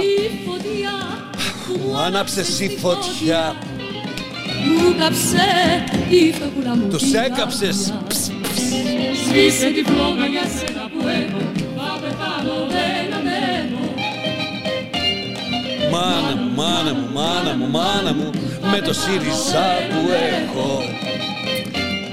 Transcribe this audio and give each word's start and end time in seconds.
Η 0.00 0.46
φωτιά 0.46 0.94
που 1.66 1.88
Μου 1.88 1.96
άναψες 1.98 2.60
η 2.60 2.68
φωτιά. 2.80 3.56
Μου 4.78 4.94
κάψε 4.98 5.46
η 6.08 6.32
φεγγούλα 6.32 6.76
μου 6.76 6.88
Τους 6.88 7.02
την 7.02 7.14
έκαψες. 7.14 7.76
καρδιά. 7.76 8.06
Ψ, 8.08 8.30
Σβήσε 9.26 9.66
τη 9.70 9.82
φλόγα 9.90 10.26
για 10.26 10.42
σένα 10.56 10.82
που 10.92 11.06
έχω 11.08 11.40
Θα 11.76 11.98
πεθάνω 12.00 12.54
δεν 12.74 13.14
ανέβω 13.18 13.84
Μάνα 15.90 16.36
μου, 16.40 16.50
μάνα 16.54 16.92
μου, 16.94 17.08
μάνα 17.12 17.54
μου, 17.56 17.68
μάνα 17.70 18.12
μου, 18.14 18.30
με 18.70 18.78
το 18.86 18.92
ΣΥΡΙΖΑ 18.92 19.64
που 19.90 20.00
έχω. 20.38 20.82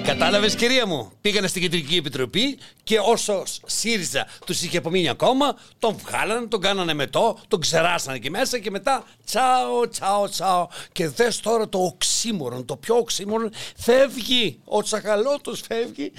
Κατάλαβες 0.09 0.55
κυρία 0.55 0.85
μου, 0.85 1.11
πήγανε 1.21 1.47
στην 1.47 1.61
Κεντρική 1.61 1.95
Επιτροπή 1.95 2.57
και 2.83 2.99
όσο 2.99 3.43
ΣΥΡΙΖΑ 3.65 4.27
τους 4.45 4.61
είχε 4.61 4.77
απομείνει 4.77 5.09
ακόμα, 5.09 5.57
τον 5.79 5.95
βγάλανε, 5.97 6.47
τον 6.47 6.61
κάνανε 6.61 6.93
μετό, 6.93 7.39
τον 7.47 7.59
ξεράσανε 7.59 8.17
εκεί 8.17 8.29
μέσα 8.29 8.59
και 8.59 8.71
μετά 8.71 9.03
τσάω, 9.25 9.87
τσάω, 9.87 10.29
τσάω. 10.29 10.67
Και 10.91 11.07
δες 11.07 11.39
τώρα 11.39 11.69
το 11.69 11.83
οξύμορον, 11.83 12.65
το 12.65 12.77
πιο 12.77 12.95
οξύμορον, 12.95 13.51
φεύγει, 13.77 14.59
ο 14.63 14.81
τσακαλώτος 14.83 15.61
φεύγει 15.67 16.11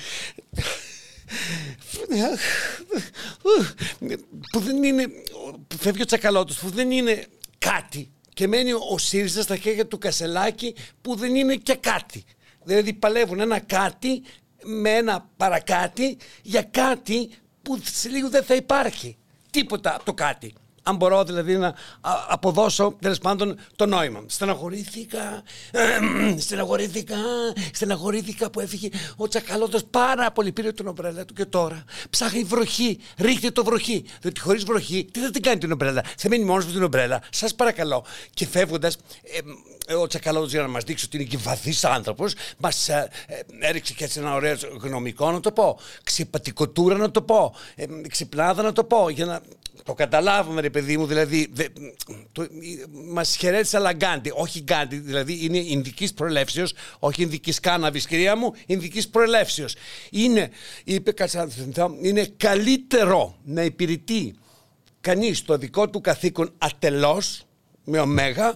που 4.52 4.60
δεν 4.60 4.82
είναι, 4.82 5.06
φεύγει 5.78 6.02
ο 6.02 6.04
τσακαλώτος 6.04 6.58
που 6.58 6.70
δεν 6.70 6.90
είναι 6.90 7.26
κάτι 7.58 8.10
και 8.34 8.48
μένει 8.48 8.72
ο 8.72 8.98
ΣΥΡΙΖΑ 8.98 9.42
στα 9.42 9.56
χέρια 9.56 9.86
του 9.86 9.98
Κασελάκη 9.98 10.74
που 11.02 11.14
δεν 11.14 11.34
είναι 11.34 11.54
και 11.54 11.74
κάτι. 11.74 12.24
Δηλαδή 12.62 12.92
παλεύουν 12.92 13.40
ένα 13.40 13.58
κάτι 13.58 14.22
με 14.62 14.90
ένα 14.90 15.28
παρακάτι 15.36 16.16
για 16.42 16.62
κάτι 16.62 17.30
που 17.62 17.80
σε 17.82 18.08
λίγο 18.08 18.28
δεν 18.28 18.44
θα 18.44 18.54
υπάρχει. 18.54 19.16
Τίποτα 19.50 19.94
από 19.94 20.04
το 20.04 20.14
κάτι. 20.14 20.54
Αν 20.82 20.96
μπορώ 20.96 21.24
δηλαδή 21.24 21.56
να 21.56 21.66
α, 21.66 21.74
αποδώσω 22.28 22.96
τέλος 23.00 23.18
πάντων 23.18 23.58
το 23.76 23.86
νόημα. 23.86 24.24
Στεναχωρήθηκα, 24.26 25.42
στεναχωρήθηκα, 26.38 27.16
στεναχωρήθηκα 27.72 28.50
που 28.50 28.60
έφυγε 28.60 28.88
ο 29.16 29.28
Τσακαλώτος 29.28 29.84
πάρα 29.90 30.30
πολύ 30.30 30.52
πήρε 30.52 30.72
τον 30.72 30.86
ομπρέλα 30.86 31.24
του 31.24 31.34
και 31.34 31.44
τώρα 31.44 31.84
ψάχνει 32.10 32.42
βροχή, 32.42 32.98
ρίχτε 33.16 33.50
το 33.50 33.64
βροχή. 33.64 34.04
Διότι 34.20 34.40
χωρίς 34.40 34.64
βροχή 34.64 35.08
τι 35.12 35.20
θα 35.20 35.30
την 35.30 35.42
κάνει 35.42 35.58
την 35.58 35.72
ομπρέλα, 35.72 36.04
θα 36.16 36.28
μείνει 36.28 36.44
μόνος 36.44 36.66
με 36.66 36.72
την 36.72 36.82
ομπρέλα. 36.82 37.22
Σας 37.30 37.54
παρακαλώ. 37.54 38.04
Και 38.34 38.46
φεύγοντας, 38.46 38.96
ε, 39.86 39.94
ο 39.94 40.06
Τσακαλώτος 40.06 40.50
για 40.50 40.62
να 40.62 40.68
μας 40.68 40.84
δείξει 40.84 41.04
ότι 41.04 41.16
είναι 41.16 41.26
και 41.26 41.38
βαθύς 41.38 41.84
άνθρωπος, 41.84 42.34
μας 42.58 42.88
ε, 42.88 43.08
ε, 43.26 43.68
έριξε 43.68 43.94
και 43.94 44.04
έτσι 44.04 44.18
ένα 44.18 44.34
ωραίο 44.34 44.56
γνωμικό 44.80 45.30
να 45.30 45.40
το 45.40 45.52
πω, 45.52 45.78
ξεπατικοτούρα 46.02 46.96
να 46.96 47.10
το 47.10 47.22
πω, 47.22 47.54
ε, 47.74 47.84
ξυπνάδα 48.08 48.62
να 48.62 48.72
το 48.72 48.84
πω, 48.84 49.08
για 49.08 49.24
να 49.24 49.40
το 49.84 49.94
καταλάβουμε 49.94 50.60
ρε 50.70 50.80
παιδί 50.80 50.96
μου, 50.96 51.06
δηλαδή 51.06 51.48
δε, 51.52 51.64
το, 52.32 52.46
μας 53.12 53.36
χαιρέτησε 53.36 53.76
αλλά 53.76 53.92
Γκάντι, 53.92 54.32
όχι 54.34 54.60
Γκάντι, 54.60 54.96
δηλαδή 54.96 55.44
είναι 55.44 55.58
Ινδικής 55.58 56.14
προελεύσεως, 56.14 56.72
όχι 56.98 57.22
Ινδικής 57.22 57.60
κάναβης 57.60 58.06
κυρία 58.06 58.36
μου, 58.36 58.52
Ινδικής 58.66 59.08
προελεύσεως. 59.08 59.74
Είναι, 60.10 60.50
είπε 60.84 61.12
Κατσανθινθά, 61.12 61.90
είναι 62.00 62.26
καλύτερο 62.36 63.36
να 63.44 63.62
υπηρετεί 63.62 64.34
κανείς 65.00 65.42
το 65.42 65.58
δικό 65.58 65.90
του 65.90 66.00
καθήκον 66.00 66.52
ατελώς, 66.58 67.44
με 67.84 67.98
ωμέγα, 67.98 68.54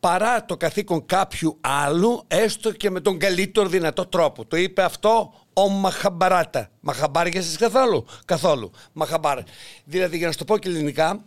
παρά 0.00 0.44
το 0.44 0.56
καθήκον 0.56 1.06
κάποιου 1.06 1.58
άλλου, 1.60 2.24
έστω 2.28 2.72
και 2.72 2.90
με 2.90 3.00
τον 3.00 3.18
καλύτερο 3.18 3.68
δυνατό 3.68 4.06
τρόπο. 4.06 4.44
Το 4.44 4.56
είπε 4.56 4.82
αυτό 4.82 5.34
ο 5.52 5.68
Μαχαμπαράτα. 5.68 6.70
Μαχαμπάριασες 6.80 7.56
καθόλου. 7.56 8.06
Καθόλου. 8.24 8.70
Μαχαμπάρα. 8.92 9.44
Δηλαδή, 9.84 10.16
για 10.16 10.26
να 10.26 10.32
σου 10.32 10.38
το 10.38 10.44
πω 10.44 10.58
και 10.58 10.68
ελληνικά, 10.68 11.24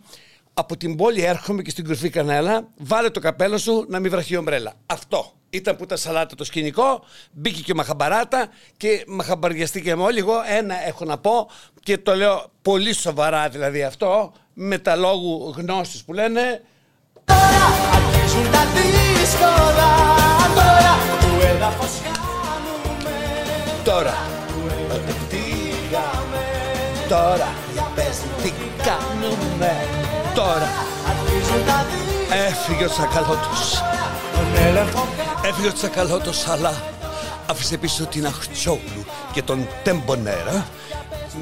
από 0.60 0.76
την 0.76 0.96
πόλη 0.96 1.24
έρχομαι 1.24 1.62
και 1.62 1.70
στην 1.70 1.84
κρυφή 1.84 2.08
κανέλα, 2.10 2.68
βάλε 2.76 3.10
το 3.10 3.20
καπέλο 3.20 3.58
σου 3.58 3.84
να 3.88 3.98
μην 3.98 4.10
βραχεί 4.10 4.36
ομπρέλα. 4.36 4.72
Αυτό. 4.86 5.32
Ήταν 5.50 5.76
που 5.76 5.82
ήταν 5.82 5.98
σαλάτα 5.98 6.34
το 6.34 6.44
σκηνικό, 6.44 7.04
μπήκε 7.32 7.62
και 7.62 7.72
ο 7.72 7.74
Μαχαμπαράτα 7.74 8.48
και 8.76 9.04
μαχαμπαριαστήκαμε 9.06 10.02
όλοι. 10.02 10.18
Εγώ 10.18 10.34
ένα 10.58 10.86
έχω 10.86 11.04
να 11.04 11.18
πω 11.18 11.50
και 11.82 11.98
το 11.98 12.14
λέω 12.14 12.50
πολύ 12.62 12.94
σοβαρά 12.94 13.48
δηλαδή 13.48 13.82
αυτό, 13.82 14.32
με 14.54 14.78
τα 14.78 14.96
λόγου 14.96 15.54
γνώσης 15.56 16.04
που 16.04 16.12
λένε 16.12 16.62
Αρχίζουν 17.94 18.52
τα 18.52 18.64
δύσκολα 18.74 19.90
τώρα 20.54 20.94
Του 21.20 21.46
έδαφος 21.46 21.90
χάνουμε 22.02 23.16
τώρα. 23.84 24.14
Τι 25.28 25.36
είχαμε 25.36 26.60
Τώρα, 27.08 27.48
πες 27.94 28.20
τι 28.42 28.52
κάνουμε 28.82 30.19
τώρα. 30.40 30.68
Αρχίζουν 31.10 31.66
τα 31.66 31.86
δύσκολα 31.90 32.46
Έφυγε 32.46 32.84
ο 32.84 32.88
Τσακαλώτος. 32.88 33.82
Τον 34.34 34.64
έλεγχο 34.66 35.08
Έφυγε 35.44 35.68
ο 35.68 35.72
Τσακαλώτος, 35.72 36.48
αλλά 36.48 36.82
άφησε 37.46 37.76
πίσω 37.76 38.06
την 38.06 38.26
Αχτσόγλου 38.26 39.04
και 39.32 39.42
τον 39.42 39.68
Τεμπονέρα 39.82 40.66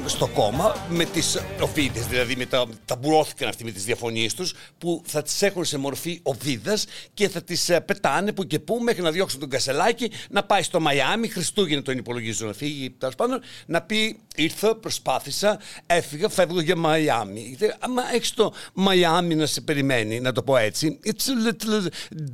στο 0.05 0.27
κόμμα 0.27 0.75
με 0.89 1.05
τις 1.05 1.41
οβίδες, 1.61 2.07
δηλαδή 2.07 2.35
με 2.35 2.45
τα, 2.45 2.65
ταμπουρώθηκαν 2.85 3.49
αυτοί 3.49 3.63
με 3.63 3.71
τις 3.71 3.83
διαφωνίες 3.83 4.33
τους 4.33 4.53
που 4.77 5.01
θα 5.05 5.21
τις 5.21 5.41
έχουν 5.41 5.65
σε 5.65 5.77
μορφή 5.77 6.19
οβίδας 6.23 6.85
και 7.13 7.29
θα 7.29 7.41
τις 7.41 7.69
ε, 7.69 7.79
πετάνε 7.79 8.31
που 8.31 8.43
και 8.43 8.59
που 8.59 8.79
μέχρι 8.81 9.01
να 9.01 9.11
διώξουν 9.11 9.39
τον 9.39 9.49
Κασελάκη 9.49 10.11
να 10.29 10.43
πάει 10.43 10.63
στο 10.63 10.79
Μαϊάμι, 10.79 11.27
Χριστούγεννα 11.27 11.81
τον 11.81 11.97
υπολογίζω 11.97 12.45
να 12.45 12.53
φύγει 12.53 12.89
τέλος 12.89 13.15
πάντων, 13.15 13.41
να 13.65 13.81
πει 13.81 14.19
ήρθα, 14.43 14.75
προσπάθησα, 14.75 15.59
έφυγα, 15.85 16.29
φεύγω 16.29 16.61
για 16.61 16.75
Μαϊάμι. 16.75 17.57
Ε, 17.59 17.67
Άμα 17.79 18.13
έχεις 18.13 18.31
το 18.31 18.53
Μαϊάμι 18.73 19.35
να 19.35 19.45
σε 19.45 19.61
περιμένει, 19.61 20.19
να 20.19 20.31
το 20.31 20.43
πω 20.43 20.57
έτσι, 20.57 20.99
it's 21.05 21.09
a 21.09 21.47
little 21.47 21.87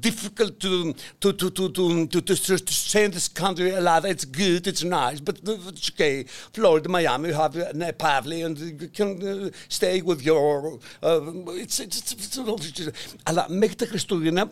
difficult 0.07 0.53
to, 0.63 0.93
to, 1.19 1.33
to, 1.33 1.49
to, 1.51 1.69
to, 1.71 2.07
to, 2.07 2.21
to, 2.21 2.57
to 2.57 2.73
say 2.91 3.03
in 3.03 3.11
this 3.11 3.27
country, 3.43 3.73
Ελλάδα, 3.75 4.09
it's 4.09 4.25
good, 4.25 4.67
it's 4.67 4.83
nice, 4.83 5.19
but 5.27 5.35
it's 5.73 5.89
okay. 5.93 6.25
Florida, 6.55 6.89
Miami, 6.89 7.27
you 7.29 7.33
have 7.33 7.55
uh, 7.57 7.91
Pavli 8.03 8.39
and 8.45 8.57
you 8.81 8.89
can 8.97 9.09
uh, 9.21 9.49
stay 9.67 10.01
with 10.09 10.21
your... 10.29 10.79
Uh, 11.03 11.19
it's, 11.63 11.79
it's, 11.79 11.97
it's, 12.13 12.37
it's, 12.37 12.89
αλλά 13.23 13.45
μέχρι 13.49 13.75
τα 13.75 13.85
Χριστούγεννα 13.85 14.51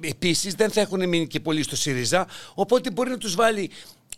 επίσης 0.00 0.54
δεν 0.54 0.70
θα 0.70 0.80
έχουν 0.80 1.08
μείνει 1.08 1.26
και 1.26 1.40
πολύ 1.40 1.62
στο 1.62 1.76
ΣΥΡΙΖΑ, 1.76 2.26
οπότε 2.54 2.90
μπορεί 2.90 3.10
να 3.10 3.18
τους 3.18 3.34
βάλει 3.34 3.70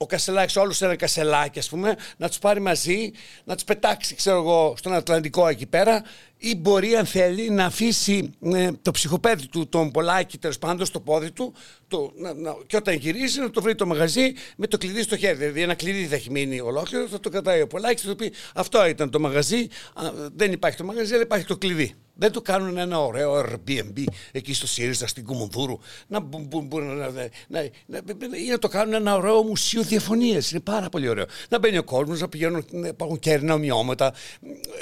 ο 0.03 0.07
Κασελάκης 0.07 0.57
όλους 0.57 0.77
σε 0.77 0.85
ένα 0.85 0.97
κασελάκι 0.97 1.59
ας 1.59 1.69
πούμε, 1.69 1.97
να 2.17 2.29
τους 2.29 2.39
πάρει 2.39 2.61
μαζί, 2.61 3.11
να 3.45 3.55
τους 3.55 3.65
πετάξει 3.65 4.15
ξέρω 4.15 4.37
εγώ 4.37 4.75
στον 4.77 4.93
Ατλαντικό 4.95 5.47
εκεί 5.47 5.67
πέρα 5.67 6.03
ή 6.37 6.57
μπορεί 6.57 6.95
αν 6.95 7.07
θέλει 7.07 7.51
να 7.51 7.65
αφήσει 7.65 8.31
ε, 8.43 8.71
το 8.83 8.91
ψυχοπαίδι 8.91 9.47
του, 9.47 9.69
τον 9.69 9.91
Πολάκη 9.91 10.39
τέλος 10.39 10.59
πάντων 10.59 10.87
στο 10.87 11.01
πόδι 11.01 11.31
του 11.31 11.55
το, 11.89 12.13
να, 12.17 12.35
να, 12.35 12.57
και 12.67 12.77
όταν 12.77 12.95
γυρίζει 12.95 13.41
να 13.41 13.51
το 13.51 13.63
βρει 13.63 13.75
το 13.75 13.87
μαγαζί 13.87 14.33
με 14.57 14.67
το 14.67 14.79
κλειδί 14.79 15.03
στο 15.03 15.17
χέρι. 15.17 15.37
Δηλαδή 15.37 15.63
ένα 15.63 15.75
κλειδί 15.75 16.07
θα 16.07 16.15
έχει 16.15 16.31
μείνει 16.31 16.61
ολόκληρο, 16.61 17.07
θα 17.07 17.21
το 17.21 17.29
κρατάει 17.29 17.61
ο 17.61 17.67
Πολάκης, 17.67 18.03
θα 18.03 18.09
του 18.09 18.17
πει 18.17 18.33
αυτό 18.55 18.87
ήταν 18.87 19.11
το 19.11 19.21
μαγαζί, 19.21 19.69
α, 19.95 20.11
δεν 20.37 20.53
υπάρχει 20.53 20.77
το 20.77 20.85
μαγαζί 20.85 21.13
αλλά 21.13 21.23
υπάρχει 21.23 21.47
το 21.47 21.57
κλειδί. 21.57 21.95
Δεν 22.21 22.33
του 22.33 22.43
κάνουν 22.43 22.77
ένα 22.77 23.01
ωραίο 23.01 23.35
Airbnb 23.41 24.05
εκεί 24.33 24.55
στο 24.55 24.67
ΣΥΡΙΖΑ, 24.67 25.07
στην 25.07 25.25
Κουμουνδούρου, 25.25 25.79
να, 26.07 26.21
μπο- 26.21 26.39
μπο- 26.49 26.61
μπο- 26.61 26.81
να, 26.81 26.95
να, 26.95 27.11
να, 27.49 27.61
να- 27.87 28.37
ή 28.37 28.49
να 28.49 28.59
το 28.59 28.69
κάνουν 28.69 28.95
ένα 28.95 29.15
ωραίο 29.17 29.43
μουσείο 29.43 29.83
διαφωνίας. 29.83 30.51
Είναι 30.51 30.61
πάρα 30.61 30.89
πολύ 30.89 31.09
ωραίο. 31.09 31.25
Να 31.49 31.59
μπαίνει 31.59 31.79
ο 31.79 31.83
κόσμος, 31.85 32.21
να 32.21 32.29
πηγαίνουν, 32.29 32.65
να 32.71 32.89
υπάρχουν 32.89 33.19
κέρνα 33.19 33.55
ομοιώματα. 33.55 34.13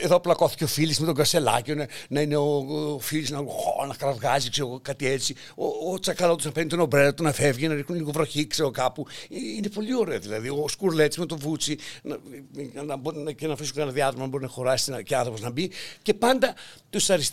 Εδώ 0.02 0.20
πλακώθηκε 0.20 0.64
ο 0.64 0.66
Φίλης 0.66 0.98
με 1.00 1.06
τον 1.06 1.14
Κασελάκιο, 1.14 1.74
να, 1.74 1.86
να 2.08 2.20
είναι 2.20 2.36
ο, 2.36 2.56
ο 2.94 2.98
Φίλης 2.98 3.30
να, 3.30 3.38
χω, 3.38 3.86
να 3.86 3.94
κραυγάζει, 3.94 4.50
ξέρω 4.50 4.66
εγώ, 4.68 4.80
κάτι 4.82 5.06
έτσι. 5.06 5.34
Ο, 5.54 5.92
ο 5.92 5.98
Τσακαλώτος 5.98 6.44
να 6.44 6.52
παίρνει 6.52 6.68
τον 6.70 6.80
ομπρέλα 6.80 7.14
του, 7.14 7.22
να 7.22 7.32
φεύγει, 7.32 7.68
να 7.68 7.74
ρίχνουν 7.74 7.98
λίγο 7.98 8.10
βροχή, 8.10 8.46
ξέρω 8.46 8.70
κάπου. 8.70 9.06
Ε, 9.30 9.36
Είναι 9.56 9.68
πολύ 9.68 9.94
ωραίο 9.96 10.18
δηλαδή. 10.18 10.48
Ο 10.48 10.64
Σκουρλέτσι 10.68 11.20
με 11.20 11.26
τον 11.26 11.38
Βούτσι 11.38 11.78
να, 12.02 12.16
να, 12.74 12.82
να, 12.82 12.96
μπορεί 12.96 13.18
να- 13.18 13.32
και 13.32 13.46
να 13.46 13.52
αφήσουν 13.52 13.74
κανένα 13.74 13.92
διάδρομο 13.92 14.22
να 14.24 14.30
μπορεί 14.30 14.42
να 14.42 14.48
χωράσει 14.50 14.90
ένα- 14.92 15.02
και 15.02 15.16
άνθρωπος 15.16 15.40
να 15.40 15.50
μπει. 15.50 15.70
Και 16.02 16.14
πάντα 16.14 16.54
τους 16.90 17.10
αριστερού 17.10 17.26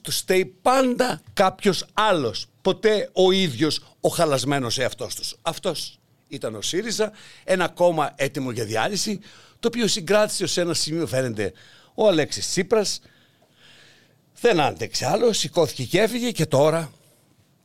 τους 0.00 0.16
στέει 0.16 0.44
πάντα 0.44 1.22
κάποιος 1.32 1.84
άλλος. 1.92 2.46
Ποτέ 2.62 3.10
ο 3.12 3.30
ίδιος 3.30 3.80
ο 4.00 4.08
χαλασμένος 4.08 4.78
εαυτός 4.78 5.14
τους. 5.14 5.36
Αυτός 5.42 5.98
ήταν 6.28 6.54
ο 6.54 6.62
ΣΥΡΙΖΑ, 6.62 7.12
ένα 7.44 7.68
κόμμα 7.68 8.12
έτοιμο 8.16 8.50
για 8.50 8.64
διάλυση, 8.64 9.20
το 9.60 9.68
οποίο 9.68 9.86
συγκράτησε 9.86 10.44
ως 10.44 10.56
ένα 10.56 10.74
σημείο, 10.74 11.06
φαίνεται, 11.06 11.52
ο 11.94 12.08
Αλέξης 12.08 12.48
Τσίπρας. 12.48 13.00
Δεν 14.40 14.60
άντεξε 14.60 15.06
άλλο, 15.06 15.32
σηκώθηκε 15.32 15.84
και 15.84 16.00
έφυγε 16.00 16.30
και 16.30 16.46
τώρα 16.46 16.92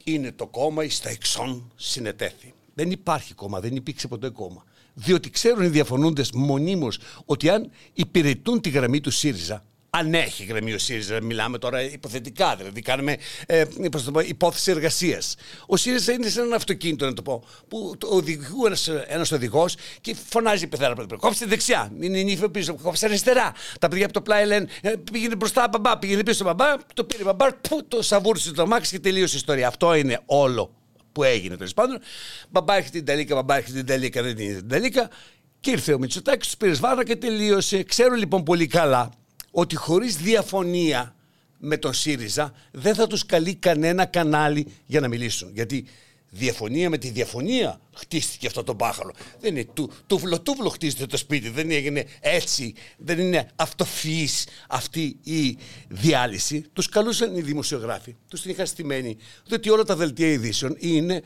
είναι 0.04 0.32
το 0.32 0.48
κόμμα 0.48 0.84
εις 0.84 1.00
τα 1.00 1.10
εξών 1.10 1.72
συνετέθη. 1.76 2.54
Δεν 2.74 2.92
υπάρχει 2.92 3.34
κόμμα, 3.34 3.60
δεν 3.60 3.76
υπήρξε 3.76 4.08
ποτέ 4.08 4.30
κόμμα. 4.30 4.66
Διότι 4.94 5.30
ξέρουν 5.30 5.64
οι 5.64 5.68
διαφωνούντες 5.68 6.32
μονίμως 6.32 7.00
ότι 7.26 7.50
αν 7.50 7.72
υπηρετούν 7.94 8.62
τη 8.62 8.70
γραμμή 8.70 9.02
του 9.02 9.12
ΣΥΡΙΖΑ, 9.12 9.66
Αν 9.90 10.14
έχει 10.14 10.44
γραμμή 10.44 10.74
ο 10.74 10.78
ΣΥΡΙΖΑ, 10.78 11.22
μιλάμε 11.22 11.58
τώρα 11.58 11.82
υποθετικά, 11.82 12.56
δηλαδή 12.56 12.82
κάνουμε 12.82 13.18
ε, 13.46 13.64
πώς 13.92 14.04
το 14.04 14.12
πω, 14.12 14.20
υπόθεση 14.20 14.72
εργασίας. 14.72 15.36
Ο 15.66 15.78
ΣΥΡΙΖΑ 15.78 16.12
είναι 16.12 16.30
σαν 16.30 16.46
ένα 16.46 16.56
αυτοκίνητο, 16.56 17.06
να 17.06 17.14
το 17.14 17.22
πω, 17.22 17.44
που 17.68 17.96
το 17.98 18.08
οδηγού 18.08 18.66
ένας 19.08 19.32
οδηγός 19.32 19.76
και 20.02 20.16
φωνάζει 20.30 20.64
η 20.64 20.68
πεθέρα. 20.68 20.96
Κόψτε 21.18 21.46
δεξιά, 21.46 21.92
είναι 22.00 22.22
νύφη 22.22 22.50
πίσω, 22.50 22.76
κόψτε 22.82 23.06
αριστερά. 23.06 23.54
Τα 23.80 23.88
παιδιά 23.88 24.06
από 24.06 24.14
το 24.14 24.22
πλάι 24.22 24.46
λένε 24.46 24.68
ε, 24.82 24.94
πήγαινε 25.12 25.36
μπροστά, 25.36 25.68
μπαμπά, 25.72 25.98
πήγαινε 25.98 26.24
πίσω, 26.24 26.44
μπαμπά, 26.44 26.76
το 26.94 27.04
πήρε 27.04 27.24
μπαμπά, 27.24 27.54
που, 27.54 27.88
το 27.88 28.02
σαβούρισε 28.02 28.52
το 28.52 28.68
μάξι 28.68 28.92
και 28.92 29.00
τελείωσε 29.00 29.36
η 29.36 29.38
ιστορία. 29.38 29.68
Αυτό 29.68 29.96
είναι 29.96 30.20
όλο 30.26 30.74
που 31.12 31.24
έγινε 31.24 31.56
τέλος 31.56 31.74
πάντων. 31.74 32.00
Μπαμπά 32.50 32.76
έχει 32.76 32.90
την 32.90 33.06
Ταλίκα, 33.06 33.36
μπαμπά 33.36 33.58
έχει 33.58 33.72
την 33.72 33.86
Ταλίκα, 33.86 34.22
δεν 34.22 34.38
είναι 34.38 34.54
την 34.54 34.70
Ταλίκα. 34.70 35.10
Και 35.60 35.72
ήρθε 35.72 35.94
ο 35.94 35.98
Μητσοτάκης, 35.98 36.48
τους 36.48 36.58
πήρε 36.58 36.72
βάρα 36.72 37.06
και 37.06 37.16
τελείωσε. 37.16 37.84
Ξέρω 37.84 38.16
λοιπόν 38.16 38.44
πολύ 38.44 38.68
καλά 38.68 39.12
ότι 39.52 39.76
χωρίς 39.76 40.18
διαφωνία 40.18 41.16
με 41.58 41.78
τον 41.78 41.94
ΣΥΡΙΖΑ 41.94 42.54
δεν 42.72 42.96
θα 42.96 43.08
τους 43.08 43.26
καλεί 43.26 43.56
κανένα 43.56 44.06
κανάλι 44.06 44.68
για 44.86 45.00
να 45.00 45.08
μιλήσουν. 45.08 45.52
Γιατί 45.54 45.88
διαφωνία 46.30 46.90
με 46.90 46.98
τη 46.98 47.10
διαφωνία 47.10 47.80
χτίστηκε 47.94 48.48
αυτό 48.48 48.64
το 48.64 48.74
μπάχαλο. 48.74 49.14
Δεν 49.40 49.56
είναι 49.56 49.66
του, 49.74 49.92
τούβλο 50.08 50.42
τούβλο 50.42 50.70
χτίζεται 50.70 51.06
το 51.06 51.18
σπίτι, 51.18 51.50
δεν 51.50 51.72
έγινε 51.72 52.06
έτσι, 52.20 52.74
δεν 52.98 53.20
είναι 53.20 53.50
αυτοφυής 53.56 54.48
αυτή 54.68 55.18
η 55.24 55.58
διάλυση. 55.88 56.66
Τους 56.74 56.90
καλούσαν 56.90 57.36
οι 57.36 57.42
δημοσιογράφοι, 57.42 58.16
τους 58.30 58.42
την 58.42 58.52
είχαν 58.52 58.66
στημένη, 58.66 59.18
διότι 59.46 59.70
όλα 59.70 59.84
τα 59.84 59.96
δελτία 59.96 60.28
ειδήσεων 60.28 60.76
είναι 60.80 61.22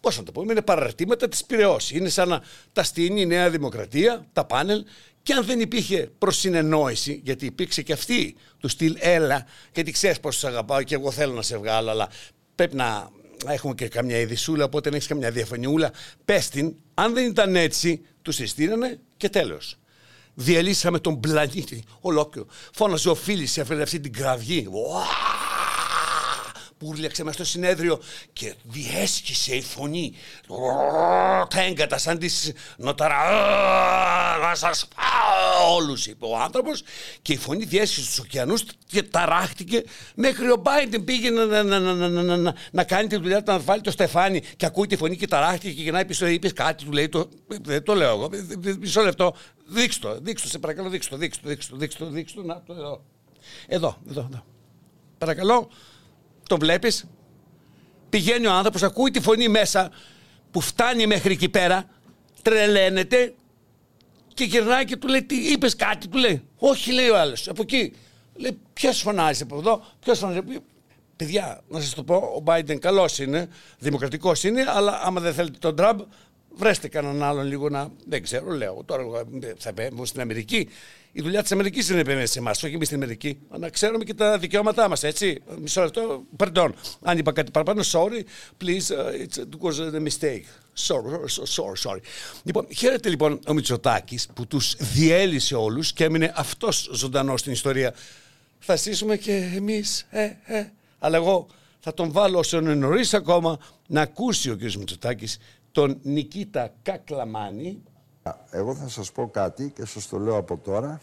Πώς 0.00 0.16
να 0.16 0.22
το 0.22 0.32
πούμε, 0.32 0.52
είναι 0.52 0.62
παραρτήματα 0.62 1.28
της 1.28 1.44
Πυραιώση. 1.44 1.96
Είναι 1.96 2.08
σαν 2.08 2.28
να 2.28 2.42
τα 2.72 2.82
στείνει 2.82 3.20
η 3.20 3.26
Νέα 3.26 3.50
Δημοκρατία, 3.50 4.26
τα 4.32 4.44
πάνελ, 4.44 4.84
και 5.28 5.34
αν 5.34 5.44
δεν 5.44 5.60
υπήρχε 5.60 6.10
προσυνεννόηση, 6.18 7.20
γιατί 7.24 7.46
υπήρξε 7.46 7.82
και 7.82 7.92
αυτή 7.92 8.36
του 8.58 8.68
στυλ 8.68 8.96
έλα, 8.98 9.46
γιατί 9.74 9.90
ξέρεις 9.90 10.20
πώ 10.20 10.30
σε 10.30 10.46
αγαπάω 10.46 10.82
και 10.82 10.94
εγώ 10.94 11.10
θέλω 11.10 11.32
να 11.32 11.42
σε 11.42 11.58
βγάλω, 11.58 11.90
αλλά 11.90 12.08
πρέπει 12.54 12.76
να 12.76 13.10
έχουμε 13.46 13.74
και 13.74 13.88
καμιά 13.88 14.18
ειδισούλα, 14.18 14.64
οπότε 14.64 14.88
έχεις 14.88 15.06
καμιά 15.06 15.30
διαφωνιούλα. 15.30 15.92
Πες 16.24 16.48
την, 16.48 16.74
αν 16.94 17.14
δεν 17.14 17.26
ήταν 17.26 17.56
έτσι, 17.56 18.00
τους 18.22 18.34
συστήνανε 18.34 18.98
και 19.16 19.28
τέλος. 19.28 19.78
Διαλύσαμε 20.34 20.98
τον 20.98 21.20
πλανήτη 21.20 21.84
ολόκληρο. 22.00 22.46
Φώναζε 22.74 23.08
ο 23.08 23.14
Φίλης, 23.14 23.58
έφερε 23.58 23.82
αυτή 23.82 24.00
την 24.00 24.12
κραυγή 24.12 24.68
που 26.78 26.92
ήρλεξε 26.94 27.24
μέσα 27.24 27.36
στο 27.36 27.44
συνέδριο 27.44 28.00
και 28.32 28.54
διέσχισε 28.62 29.54
η 29.54 29.62
φωνή. 29.62 30.14
Τέγκατα 31.48 31.98
σαν 31.98 32.18
τις 32.18 32.52
νοταρά. 32.76 33.97
Να 34.48 34.54
σας 34.54 34.88
πάω 34.94 35.74
όλους 35.74 36.06
είπε 36.06 36.24
ο 36.24 36.36
άνθρωπος 36.36 36.82
και 37.22 37.32
η 37.32 37.36
φωνή 37.36 37.64
διέσχισε 37.64 38.02
στους 38.02 38.18
ωκεανούς 38.18 38.64
και 38.86 39.02
ταράχτηκε 39.02 39.84
μέχρι 40.14 40.50
ο 40.50 40.56
Μπάιντεν 40.56 41.04
πήγε 41.04 41.30
να, 41.30 41.44
να, 41.44 41.62
να, 41.62 41.78
να, 41.78 42.08
να, 42.08 42.36
να, 42.36 42.54
να 42.70 42.84
κάνει 42.84 43.08
τη 43.08 43.16
δουλειά 43.16 43.42
του 43.42 43.52
να 43.52 43.58
βάλει 43.58 43.80
το 43.80 43.90
στεφάνι 43.90 44.42
και 44.56 44.66
ακούει 44.66 44.86
τη 44.86 44.96
φωνή 44.96 45.16
και 45.16 45.26
ταράχτηκε 45.26 45.72
και 45.72 45.82
γυρνάει 45.82 46.04
πίσω 46.04 46.26
είπες 46.26 46.52
κάτι 46.52 46.84
του 46.84 46.92
λέει 46.92 47.08
το, 47.08 47.28
δεν 47.62 47.82
το 47.82 47.94
λέω 47.94 48.10
εγώ 48.10 48.28
μισό 48.78 49.02
λεπτό 49.02 49.34
δείξτε 49.66 50.08
το, 50.08 50.18
δείξτε 50.20 50.46
το 50.46 50.52
σε 50.52 50.58
παρακαλώ 50.58 50.88
δείξτε 50.88 51.10
το, 51.14 51.20
δείξτε 51.20 51.42
το, 51.42 51.48
δείξτε 51.48 51.72
το, 51.72 51.78
δείξτε 51.78 52.04
το, 52.04 52.10
δείξτε 52.10 52.40
το, 52.40 52.46
να 52.46 52.62
το 52.66 52.72
εδώ 52.72 53.04
εδώ, 53.66 53.98
εδώ, 54.10 54.28
εδώ. 54.30 54.44
Παρακαλώ, 55.18 55.68
το 56.48 56.58
βλέπεις; 56.58 57.04
Πηγαίνει 58.08 58.46
ο 58.46 58.52
άνθρωπος, 58.52 58.82
ακούει 58.82 59.10
τη 59.10 59.20
φωνή 59.20 59.48
μέσα 59.48 59.90
που 60.50 60.60
φτάνει 60.60 61.06
μέχρι 61.06 61.32
εκεί 61.32 61.48
πέρα, 61.48 61.84
τρελαίνεται 62.42 63.34
και 64.38 64.44
γυρνάει 64.44 64.84
και 64.84 64.96
του 64.96 65.08
λέει: 65.08 65.22
Τι 65.22 65.36
είπες 65.36 65.76
κάτι, 65.76 66.08
του 66.08 66.18
λέει. 66.18 66.42
Όχι, 66.56 66.92
λέει 66.92 67.08
ο 67.08 67.18
άλλος. 67.18 67.48
Από 67.48 67.62
εκεί. 67.62 67.92
Λέει: 68.34 68.58
Ποιος 68.72 69.00
φωνάζει 69.00 69.42
από 69.42 69.58
εδώ, 69.58 69.84
ποιος 70.00 70.18
φωνάζει 70.18 70.38
από 70.38 70.50
εκεί. 70.50 70.60
Παιδιά, 71.16 71.60
να 71.68 71.80
σας 71.80 71.94
το 71.94 72.02
πω, 72.02 72.14
ο 72.14 72.42
Biden 72.46 72.78
καλός 72.78 73.18
είναι, 73.18 73.48
δημοκρατικός 73.78 74.44
είναι, 74.44 74.64
αλλά 74.68 75.00
άμα 75.02 75.20
δεν 75.20 75.34
θέλετε 75.34 75.58
τον 75.58 75.76
Τραμπ, 75.76 76.00
βρέστε 76.58 76.88
κανέναν 76.88 77.22
άλλον 77.22 77.46
λίγο 77.46 77.68
να. 77.68 77.90
Δεν 78.06 78.22
ξέρω, 78.22 78.50
λέω. 78.50 78.82
Τώρα 78.86 79.04
θα 79.58 79.68
επέμβω 79.68 80.04
στην 80.04 80.20
Αμερική. 80.20 80.68
Η 81.12 81.22
δουλειά 81.22 81.42
της 81.42 81.52
Αμερικής 81.52 81.86
είναι 81.86 81.94
να 81.94 82.00
επέμβει 82.00 82.26
σε 82.26 82.38
εμάς, 82.38 82.62
όχι 82.62 82.74
εμείς 82.74 82.86
στην 82.86 83.02
Αμερική. 83.02 83.38
Να 83.58 83.68
ξέρουμε 83.68 84.04
και 84.04 84.14
τα 84.14 84.38
δικαιώματά 84.38 84.88
μας, 84.88 85.02
έτσι. 85.02 85.42
Μισό 85.60 85.82
λεπτό. 85.82 86.24
Pardon. 86.36 86.68
Αν 87.02 87.18
είπα 87.18 87.32
κάτι 87.32 87.50
παραπάνω, 87.50 87.82
sorry. 87.92 88.22
Please, 88.64 88.90
uh, 88.90 89.26
it 89.26 89.60
was 89.60 89.94
a 89.94 90.00
mistake. 90.00 90.44
Sorry, 90.86 91.28
sorry, 91.44 91.90
sorry. 91.90 92.00
Λοιπόν, 92.42 92.66
χαίρεται 92.76 93.08
λοιπόν 93.08 93.40
ο 93.46 93.52
Μητσοτάκης 93.52 94.28
που 94.34 94.46
τους 94.46 94.76
διέλυσε 94.78 95.54
όλους 95.54 95.92
και 95.92 96.04
έμεινε 96.04 96.32
αυτός 96.36 96.90
ζωντανός 96.92 97.40
στην 97.40 97.52
ιστορία. 97.52 97.94
Θα 98.58 98.76
ζήσουμε 98.76 99.16
και 99.16 99.50
εμείς, 99.54 100.06
ε, 100.10 100.30
ε. 100.44 100.72
Αλλά 100.98 101.16
εγώ 101.16 101.46
θα 101.80 101.94
τον 101.94 102.12
βάλω 102.12 102.38
όσο 102.38 102.58
είναι 102.58 102.74
νωρίς 102.74 103.14
ακόμα 103.14 103.58
να 103.86 104.00
ακούσει 104.00 104.50
ο 104.50 104.56
κ. 104.56 104.60
Μητσοτάκης 104.60 105.38
τον 105.72 105.98
Νικήτα 106.02 106.70
Κακλαμάνη. 106.82 107.82
Εγώ 108.50 108.74
θα 108.74 108.88
σας 108.88 109.12
πω 109.12 109.28
κάτι 109.28 109.70
και 109.70 109.84
σας 109.84 110.08
το 110.08 110.18
λέω 110.18 110.36
από 110.36 110.56
τώρα. 110.56 111.00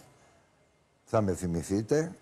Θα 1.04 1.22
με 1.22 1.34
θυμηθείτε 1.34 2.16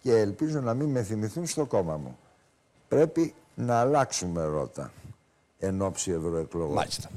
και 0.00 0.18
ελπίζω 0.18 0.60
να 0.60 0.74
μην 0.74 0.90
με 0.90 1.02
θυμηθούν 1.02 1.46
στο 1.46 1.66
κόμμα 1.66 1.96
μου. 1.96 2.18
Πρέπει 2.88 3.34
να 3.54 3.80
αλλάξουμε 3.80 4.44
ρότα 4.44 4.92
εν 5.58 5.82
ώψη 5.82 6.10
ευρωεκλογών. 6.10 6.74
Μάλιστα. 6.74 7.10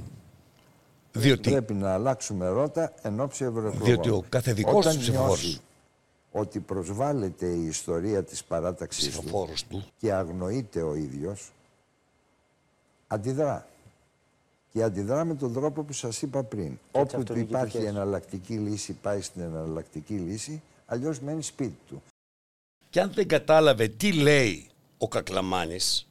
Διότι... 1.12 1.50
Πρέπει 1.52 1.74
να 1.74 1.94
αλλάξουμε 1.94 2.48
ρότα 2.48 2.94
εν 3.02 3.20
ώψη 3.20 3.44
ευρωεκλογών. 3.44 3.86
Διότι 3.86 4.10
ο 4.10 4.24
κάθε 4.30 4.54
δικός 4.54 4.86
τους 4.86 4.98
ψηφοφόρος 4.98 5.60
ότι 6.32 6.60
προσβάλλεται 6.60 7.46
η 7.46 7.66
ιστορία 7.66 8.24
της 8.24 8.44
παράταξης 8.44 9.20
του, 9.20 9.48
του 9.70 9.86
και 9.98 10.14
αγνοείται 10.14 10.82
ο 10.82 10.96
ίδιος, 10.96 11.52
αντιδρά 13.08 13.68
και 14.76 14.84
αντιδρά 14.84 15.26
με 15.26 15.36
τον 15.36 15.54
τρόπο 15.54 15.84
που 15.84 15.94
σας 15.94 16.22
είπα 16.22 16.44
πριν. 16.44 16.80
Όπου 16.92 17.24
του 17.24 17.40
υπάρχει 17.40 17.78
εναλλακτική 17.78 18.54
λύση, 18.54 18.94
πάει 18.94 19.22
στην 19.22 19.42
εναλλακτική 19.42 20.14
λύση, 20.14 20.62
αλλιώς 20.86 21.20
μένει 21.20 21.44
σπίτι 21.44 21.78
του. 21.88 22.04
Και 22.90 23.02
αν 23.02 23.12
δεν 23.14 23.28
κατάλαβε 23.28 23.88
τι 23.88 24.12
λέει 24.12 24.70
ο 24.98 25.08
Κακλαμάνης, 25.08 26.08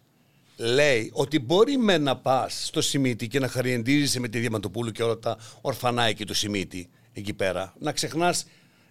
λέει 0.57 1.11
ότι 1.15 1.39
μπορεί 1.39 1.77
με 1.77 1.99
να 1.99 2.17
πας 2.17 2.67
στο 2.67 2.81
Σιμίτι 2.81 3.29
και 3.29 3.39
να 3.39 3.49
χαριεντίζεσαι 3.49 4.21
με 4.21 4.29
τη 4.29 4.39
Διαμαντοπούλου 4.39 4.91
και 4.91 5.03
όλα 5.03 5.19
τα 5.19 5.39
ορφανά 5.61 6.03
εκεί 6.03 6.27
του 6.27 6.35
Σιμίτι, 6.35 6.89
εκεί 7.13 7.33
πέρα, 7.33 7.75
να 7.79 7.93
ξεχνάς 7.93 8.47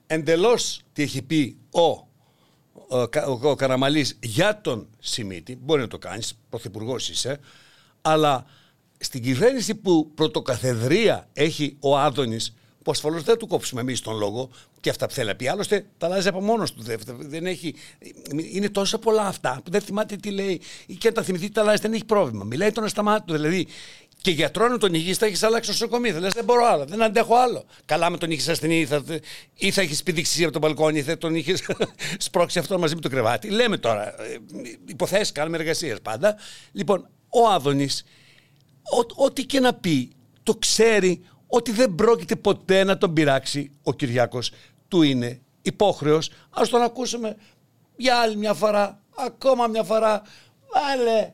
εντελώς 0.07 0.81
τι 0.93 1.01
έχει 1.01 1.21
πει 1.21 1.57
ο 1.71 2.07
ο, 2.87 2.97
ο, 2.97 3.49
ο 3.49 3.55
Καραμαλής 3.55 4.17
για 4.21 4.61
τον 4.61 4.87
Σιμίτη, 4.99 5.55
μπορεί 5.55 5.81
να 5.81 5.87
το 5.87 5.97
κάνεις, 5.97 6.39
πρωθυπουργός 6.49 7.09
είσαι, 7.09 7.39
αλλά 8.01 8.45
στην 9.03 9.23
κυβέρνηση 9.23 9.75
που 9.75 10.11
πρωτοκαθεδρία 10.15 11.27
έχει 11.33 11.77
ο 11.79 11.97
Άδωνης, 11.97 12.53
που 12.83 12.91
ασφαλώς 12.91 13.23
δεν 13.23 13.37
του 13.37 13.47
κόψουμε 13.47 13.81
εμείς 13.81 14.01
τον 14.01 14.17
λόγο 14.17 14.49
και 14.79 14.89
αυτά 14.89 15.07
που 15.07 15.13
θέλει 15.13 15.27
να 15.27 15.35
πει. 15.35 15.47
Άλλωστε 15.47 15.85
τα 15.97 16.05
αλλάζει 16.05 16.27
από 16.27 16.41
μόνος 16.41 16.73
του. 16.73 16.83
Δεν 17.19 17.45
έχει, 17.45 17.75
είναι 18.51 18.69
τόσα 18.69 18.99
πολλά 18.99 19.25
αυτά 19.25 19.61
που 19.63 19.71
δεν 19.71 19.81
θυμάται 19.81 20.15
τι 20.15 20.29
λέει 20.29 20.61
και 20.97 21.07
αν 21.07 21.13
τα 21.13 21.23
θυμηθεί 21.23 21.49
τα 21.49 21.61
αλλάζει, 21.61 21.81
δεν 21.81 21.93
έχει 21.93 22.05
πρόβλημα. 22.05 22.43
Μιλάει 22.43 22.71
τον 22.71 22.83
ασταμάτητο. 22.83 23.33
Δηλαδή 23.33 23.67
και 24.21 24.31
γιατρό 24.31 24.67
να 24.67 24.77
τον 24.77 24.93
υγιεί 24.93 25.13
θα 25.13 25.25
έχεις 25.25 25.43
αλλάξει 25.43 25.69
νοσοκομείο. 25.69 26.13
Δηλαδή 26.13 26.33
δεν 26.35 26.43
μπορώ 26.43 26.65
άλλο, 26.65 26.85
δεν 26.85 27.03
αντέχω 27.03 27.35
άλλο. 27.35 27.65
Καλά 27.85 28.09
με 28.09 28.17
τον 28.17 28.31
είχε 28.31 28.51
ασθενή 28.51 28.79
ή 28.79 28.85
θα, 28.85 29.03
ή 29.55 29.71
θα 29.71 29.81
έχεις 29.81 30.03
πηδήξει 30.03 30.43
από 30.43 30.51
τον 30.51 30.61
μπαλκόνι 30.61 30.97
ή 30.97 31.03
θα 31.03 31.17
τον 31.17 31.35
είχες 31.35 31.63
σπρώξει 32.17 32.59
αυτό 32.59 32.79
μαζί 32.79 32.95
με 32.95 33.01
το 33.01 33.09
κρεβάτι. 33.09 33.49
Λέμε 33.49 33.77
τώρα, 33.77 34.21
ε, 34.21 34.37
υποθέσεις, 34.85 35.31
κάνουμε 35.31 35.57
εργασίες 35.57 36.01
πάντα. 36.01 36.35
Λοιπόν, 36.71 37.09
ο 37.29 37.47
Άδωνης 37.47 38.03
ό,τι 39.15 39.45
και 39.45 39.59
να 39.59 39.73
πει, 39.73 40.15
το 40.43 40.55
ξέρει 40.55 41.25
ότι 41.47 41.71
δεν 41.71 41.95
πρόκειται 41.95 42.35
ποτέ 42.35 42.83
να 42.83 42.97
τον 42.97 43.13
πειράξει 43.13 43.79
ο 43.83 43.93
Κυριάκος. 43.93 44.51
Του 44.87 45.01
είναι 45.01 45.41
υπόχρεος. 45.61 46.31
Ας 46.49 46.69
τον 46.69 46.81
ακούσουμε 46.81 47.37
για 47.95 48.19
άλλη 48.21 48.35
μια 48.35 48.53
φορά, 48.53 49.01
ακόμα 49.17 49.67
μια 49.67 49.83
φορά. 49.83 50.21
Βάλε, 50.73 51.33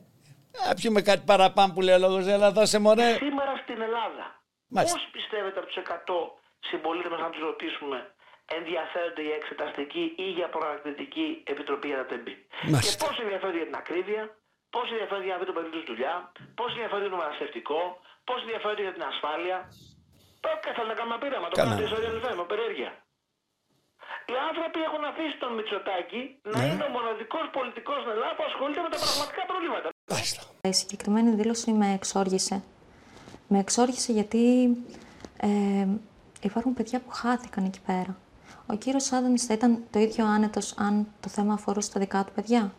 να 0.66 0.74
πιούμε 0.74 1.02
κάτι 1.02 1.22
παραπάνω 1.26 1.72
που 1.72 1.80
λέει 1.80 1.94
ο 1.94 1.98
λόγος, 1.98 2.26
έλα 2.26 2.50
δώσε 2.52 2.78
μωρέ. 2.78 3.12
Σήμερα 3.14 3.56
στην 3.62 3.80
Ελλάδα, 3.80 4.42
Μάλιστα. 4.68 4.98
πώς 4.98 5.08
πιστεύετε 5.12 5.58
από 5.58 5.66
τους 5.68 5.76
100 5.76 5.86
συμπολίτες 6.60 7.10
μας 7.10 7.20
να 7.20 7.30
τους 7.30 7.40
ρωτήσουμε 7.40 7.98
ενδιαφέρονται 8.58 9.22
για 9.28 9.36
εξεταστική 9.40 10.04
ή 10.24 10.26
για 10.38 10.48
προακτητική 10.56 11.26
επιτροπή 11.52 11.86
για 11.86 11.96
τα 12.02 12.06
τεμπή. 12.10 12.34
Και 12.64 12.70
Μάλιστα. 12.74 13.06
πώς 13.06 13.18
ενδιαφέρονται 13.24 13.56
για 13.62 13.68
την 13.70 13.78
ακρίβεια, 13.82 14.22
πώς 14.74 14.84
ενδιαφέρονται 14.94 15.26
για 15.28 15.34
να 15.36 15.40
δει 15.40 15.46
το 15.50 15.54
παιδί 15.56 15.70
του 15.76 15.82
δουλειά, 15.90 16.14
πώς 16.58 16.68
ενδιαφέρονται 16.74 17.06
για 17.06 17.14
το 17.16 17.20
μεταναστευτικό, 17.22 17.80
πώς 18.28 18.38
ενδιαφέρονται 18.44 18.84
για 18.86 18.94
την 18.96 19.04
ασφάλεια. 19.12 19.58
Το 20.44 20.48
θέλω 20.76 20.88
να 20.92 20.96
κάνουμε 21.00 21.18
πείραμα, 21.22 21.46
το 21.50 21.54
Καλά. 21.56 21.66
κάνουμε 21.68 21.86
ιστορία 21.88 22.10
του 22.14 22.22
θέμα, 22.26 22.42
περιέργεια. 22.52 22.90
Οι 24.32 24.36
άνθρωποι 24.48 24.78
έχουν 24.88 25.02
αφήσει 25.10 25.36
τον 25.42 25.50
Μητσοτάκη 25.56 26.20
να 26.52 26.58
Ναι. 26.58 26.64
είναι 26.70 26.84
ο 26.88 26.92
μοναδικός 26.98 27.44
πολιτικός 27.58 27.96
στην 28.02 28.10
Ελλάδα 28.16 28.34
που 28.38 28.44
ασχολείται 28.50 28.80
με 28.86 28.90
τα 28.94 28.98
πραγματικά 29.04 29.42
προβλήματα. 29.52 29.88
Μάλιστα. 30.12 30.40
Η 30.72 30.72
συγκεκριμένη 30.80 31.30
δήλωση 31.40 31.70
με 31.80 31.86
εξόργησε. 31.98 32.56
Με 33.52 33.58
εξόργησε 33.64 34.10
γιατί 34.18 34.42
ε, 35.48 35.86
υπάρχουν 36.48 36.72
παιδιά 36.74 36.98
που 37.00 37.10
χάθηκαν 37.10 37.64
εκεί 37.64 37.80
πέρα. 37.86 38.12
Ο 38.66 38.74
κύριος 38.82 39.12
Άδωνης 39.12 39.44
θα 39.46 39.54
ήταν 39.54 39.84
το 39.90 39.98
ίδιο 39.98 40.24
άνετος 40.26 40.74
αν 40.78 41.06
το 41.20 41.28
θέμα 41.28 41.52
αφορούσε 41.54 41.92
τα 41.92 42.00
δικά 42.00 42.24
του 42.24 42.32
παιδιά; 42.32 42.72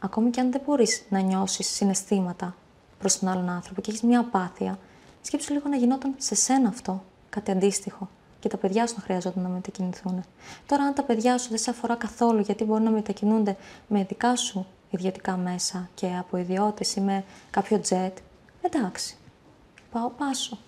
Ακόμη 0.00 0.30
και 0.30 0.40
αν 0.40 0.50
δεν 0.50 0.60
μπορείς 0.66 1.02
να 1.08 1.20
νιώσεις 1.20 1.66
συναισθήματα 1.66 2.56
προς 2.98 3.18
τον 3.18 3.28
άλλον 3.28 3.48
άνθρωπο 3.48 3.80
και 3.80 3.90
έχεις 3.90 4.02
μια 4.02 4.20
απάθεια, 4.20 4.78
σκέψου 5.20 5.52
λίγο 5.52 5.68
να 5.68 5.76
γινόταν 5.76 6.14
σε 6.18 6.34
σένα 6.34 6.68
αυτό, 6.68 7.04
κάτι 7.30 7.50
αντίστοιχο. 7.50 8.08
Και 8.40 8.48
τα 8.48 8.56
παιδιά 8.56 8.86
σου 8.86 8.94
να 8.96 9.02
χρειαζόταν 9.02 9.42
να 9.42 9.48
μετακινηθούν. 9.48 10.24
Τώρα, 10.66 10.82
αν 10.82 10.94
τα 10.94 11.02
παιδιά 11.02 11.38
σου 11.38 11.48
δεν 11.48 11.58
σε 11.58 11.70
αφορά 11.70 11.94
καθόλου, 11.94 12.40
γιατί 12.40 12.64
μπορεί 12.64 12.82
να 12.82 12.90
μετακινούνται 12.90 13.56
με 13.88 14.04
δικά 14.04 14.36
σου 14.36 14.66
ιδιωτικά 14.90 15.36
μέσα 15.36 15.88
και 15.94 16.06
από 16.18 16.36
ιδιώτες 16.36 16.94
ή 16.94 17.00
με 17.00 17.24
κάποιο 17.50 17.80
τζετ, 17.80 18.18
εντάξει. 18.60 19.16
Πάω 19.92 20.10
πάσο. 20.10 20.58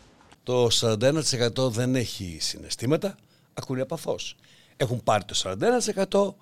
Το 0.42 0.68
41% 0.70 1.70
δεν 1.70 1.94
έχει 1.94 2.38
συναισθήματα, 2.40 3.16
ακούνε 3.54 3.80
απαθώς. 3.80 4.36
Έχουν 4.76 5.00
πάρει 5.04 5.24
το 5.24 5.34
41%, 5.34 6.34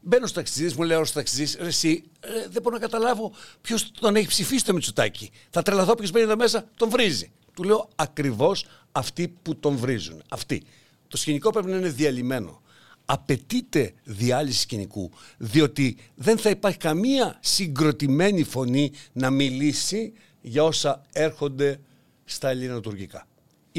μπαίνω 0.00 0.26
στο 0.26 0.34
ταξιτζή, 0.34 0.76
μου 0.76 0.82
λέω 0.82 1.04
στο 1.04 1.14
ταξιτζή, 1.14 1.58
εσύ 1.58 2.02
ε, 2.20 2.48
δεν 2.48 2.62
μπορώ 2.62 2.74
να 2.74 2.80
καταλάβω 2.80 3.32
ποιος 3.60 3.90
τον 3.90 4.16
έχει 4.16 4.26
ψηφίσει 4.26 4.64
το 4.64 4.72
Μητσουτάκι. 4.72 5.30
Θα 5.50 5.62
τρελαθώ 5.62 5.94
ποιος 5.94 6.10
μπαίνει 6.10 6.24
εδώ 6.24 6.36
μέσα, 6.36 6.68
τον 6.76 6.88
βρίζει. 6.90 7.32
Του 7.54 7.62
λέω 7.62 7.88
ακριβώς 7.94 8.66
αυτοί 8.92 9.34
που 9.42 9.56
τον 9.56 9.76
βρίζουν. 9.76 10.22
Αυτοί. 10.28 10.62
Το 11.08 11.16
σκηνικό 11.16 11.50
πρέπει 11.50 11.68
να 11.70 11.76
είναι 11.76 11.88
διαλυμένο. 11.88 12.62
Απαιτείται 13.04 13.94
διάλυση 14.04 14.60
σκηνικού, 14.60 15.10
διότι 15.38 15.96
δεν 16.14 16.38
θα 16.38 16.50
υπάρχει 16.50 16.78
καμία 16.78 17.38
συγκροτημένη 17.40 18.42
φωνή 18.42 18.92
να 19.12 19.30
μιλήσει 19.30 20.12
για 20.40 20.64
όσα 20.64 21.02
έρχονται 21.12 21.80
στα 22.24 22.48
ελληνοτουρκικά. 22.48 23.26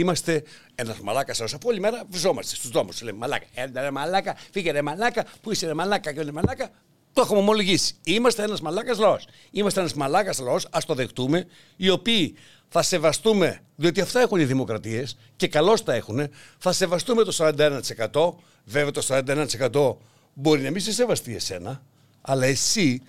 Είμαστε 0.01 0.43
ένας 0.75 1.00
μαλάκας 1.00 1.38
σα 1.38 1.46
από 1.46 1.70
όλη 1.70 1.79
μέρα 1.79 2.03
βριζόμαστε 2.10 2.55
στους 2.55 2.70
δρόμους. 2.70 3.01
Λέμε 3.01 3.17
μαλάκα, 3.17 3.46
έλα 3.53 3.81
ρε 3.81 3.91
μαλάκα, 3.91 4.36
φύγε 4.51 4.72
ρε 4.72 4.81
μαλάκα, 4.81 5.25
πού 5.41 5.51
είσαι 5.51 5.67
ρε 5.67 5.74
μαλάκα 5.74 6.13
και 6.13 6.22
ρε 6.22 6.31
μαλάκα. 6.31 6.70
Το 7.13 7.22
έχουμε 7.22 7.39
ομολογήσει. 7.39 7.96
Είμαστε 8.03 8.43
ένας 8.43 8.62
μαλάκας 8.62 8.98
λαός. 8.98 9.27
Είμαστε 9.51 9.79
ένας 9.79 9.93
μαλάκας 9.93 10.39
λαός, 10.39 10.67
ας 10.72 10.86
το 10.86 10.93
δεχτούμε, 10.93 11.48
οι 11.75 11.89
οποίοι 11.89 12.36
θα 12.67 12.81
σεβαστούμε, 12.81 13.60
διότι 13.75 14.01
αυτά 14.01 14.20
έχουν 14.20 14.39
οι 14.39 14.46
δημοκρατίες 14.46 15.17
και 15.36 15.48
καλώς 15.48 15.84
τα 15.84 15.93
έχουν, 15.93 16.27
θα 16.58 16.72
σεβαστούμε 16.72 17.24
το 17.24 17.31
41%. 17.31 18.34
Βέβαια 18.65 18.91
το 18.91 19.01
41% 19.01 19.98
μπορεί 20.34 20.62
να 20.62 20.72
μην 20.72 20.81
σε 20.81 20.91
σεβαστεί 20.91 21.36
εσένα, 21.36 21.84
αλλά 22.22 22.46
εσύ 22.46 23.01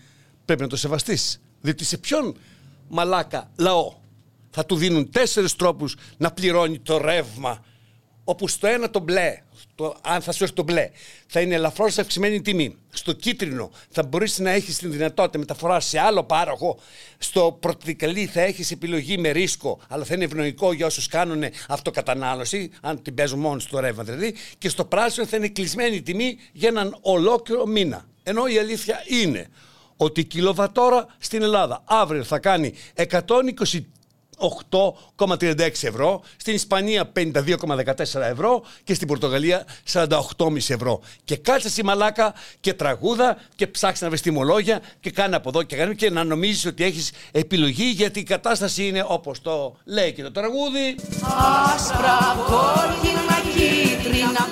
πρέπει 0.44 0.62
να 0.62 0.68
το 0.68 0.76
σεβαστείς. 0.76 1.40
Διότι 1.60 1.84
σε 1.84 1.98
ποιον 1.98 2.36
μαλάκα 2.88 3.50
λαό 3.56 4.00
θα 4.52 4.66
του 4.66 4.76
δίνουν 4.76 5.10
τέσσερις 5.10 5.56
τρόπους 5.56 5.96
να 6.16 6.30
πληρώνει 6.30 6.78
το 6.78 6.98
ρεύμα 6.98 7.64
όπου 8.24 8.48
στο 8.48 8.66
ένα 8.66 8.90
το 8.90 9.00
μπλε, 9.00 9.42
το, 9.74 9.96
αν 10.02 10.20
θα 10.20 10.32
σου 10.32 10.42
έρθει 10.42 10.54
το 10.54 10.62
μπλε, 10.62 10.90
θα 11.26 11.40
είναι 11.40 11.54
ελαφρώς 11.54 11.98
αυξημένη 11.98 12.40
τιμή. 12.40 12.76
Στο 12.90 13.12
κίτρινο 13.12 13.70
θα 13.90 14.02
μπορείς 14.02 14.38
να 14.38 14.50
έχεις 14.50 14.76
την 14.78 14.92
δυνατότητα 14.92 15.38
μεταφοράς 15.38 15.84
σε 15.84 15.98
άλλο 15.98 16.24
πάροχο. 16.24 16.78
Στο 17.18 17.56
πρωτοδικαλή 17.60 18.26
θα 18.26 18.40
έχεις 18.40 18.70
επιλογή 18.70 19.18
με 19.18 19.30
ρίσκο, 19.30 19.80
αλλά 19.88 20.04
θα 20.04 20.14
είναι 20.14 20.24
ευνοϊκό 20.24 20.72
για 20.72 20.86
όσους 20.86 21.06
κάνουν 21.08 21.44
αυτοκατανάλωση, 21.68 22.70
αν 22.80 23.02
την 23.02 23.14
παίζουν 23.14 23.38
μόνο 23.38 23.58
στο 23.58 23.78
ρεύμα 23.78 24.02
δηλαδή. 24.02 24.34
Και 24.58 24.68
στο 24.68 24.84
πράσινο 24.84 25.26
θα 25.26 25.36
είναι 25.36 25.48
κλεισμένη 25.48 26.02
τιμή 26.02 26.36
για 26.52 26.68
έναν 26.68 26.98
ολόκληρο 27.00 27.66
μήνα. 27.66 28.04
Ενώ 28.22 28.46
η 28.46 28.58
αλήθεια 28.58 29.02
είναι 29.22 29.48
ότι 29.96 30.20
η 30.20 30.24
κιλοβατόρα 30.24 31.06
στην 31.18 31.42
Ελλάδα 31.42 31.82
αύριο 31.84 32.24
θα 32.24 32.38
κάνει 32.38 32.74
120 32.94 33.80
8,36 35.16 35.58
ευρώ, 35.58 36.22
στην 36.36 36.54
Ισπανία 36.54 37.12
52,14 37.16 38.20
ευρώ 38.20 38.62
και 38.84 38.94
στην 38.94 39.06
Πορτογαλία 39.06 39.64
48,5 39.92 40.56
ευρώ. 40.56 41.00
Και 41.24 41.36
κάτσε 41.36 41.68
στη 41.68 41.84
μαλάκα 41.84 42.34
και 42.60 42.74
τραγούδα 42.74 43.36
και 43.54 43.66
ψάξει 43.66 44.02
να 44.02 44.08
βρεις 44.08 44.20
τιμολόγια 44.20 44.80
και 45.00 45.10
κάνει 45.10 45.34
από 45.34 45.48
εδώ 45.48 45.62
και 45.62 45.76
κάνει 45.76 45.94
και 45.94 46.10
να 46.10 46.24
νομίζεις 46.24 46.66
ότι 46.66 46.84
έχεις 46.84 47.12
επιλογή 47.32 47.84
γιατί 47.84 48.20
η 48.20 48.22
κατάσταση 48.22 48.86
είναι 48.86 49.04
όπως 49.08 49.42
το 49.42 49.76
λέει 49.84 50.12
και 50.12 50.22
το 50.22 50.32
τραγούδι. 50.32 50.94
Άσπρα, 51.74 52.36
κόκκινα, 52.46 53.38
κίτρινα. 53.54 54.46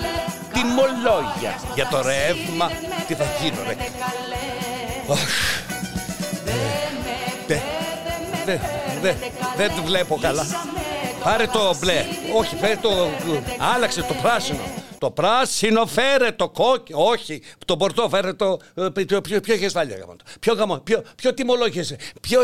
Τιμολόγια 0.53 1.61
για 1.75 1.89
το 1.89 2.03
ρεύμα. 2.03 2.71
Τι 3.07 3.15
θα 3.15 3.25
γίνω, 3.41 3.63
ρε. 3.67 3.77
Δεν, 8.45 8.61
δεν, 9.03 9.17
δεν 9.57 9.75
το 9.77 9.83
βλέπω 9.83 10.19
καλά. 10.21 10.47
Πάρε 11.25 11.47
το 11.47 11.77
μπλε. 11.81 12.05
Όχι, 12.37 12.57
φέρε 12.57 12.77
το. 12.77 13.09
Άλλαξε 13.75 14.03
το 14.03 14.15
πράσινο. 14.23 14.61
Το 14.99 15.11
πράσινο 15.11 15.87
φέρε 15.87 16.31
το 16.33 16.49
κόκκινο. 16.49 17.05
Όχι, 17.05 17.43
το 17.65 17.77
πορτό 17.77 18.09
φέρε 18.09 18.33
το. 18.33 18.59
Ποιο, 18.93 19.21
ποιο, 19.21 19.41
ποιο 19.41 19.55
έχει 19.55 19.65
ασφάλεια 19.65 19.97
γάμο. 19.97 20.17
Ποιο 20.41 20.55
γάμο, 20.55 20.79
ποιο, 20.79 21.03
ποιο 21.17 21.35
τιμολόγησε. 21.35 21.97
Ποιο 22.21 22.41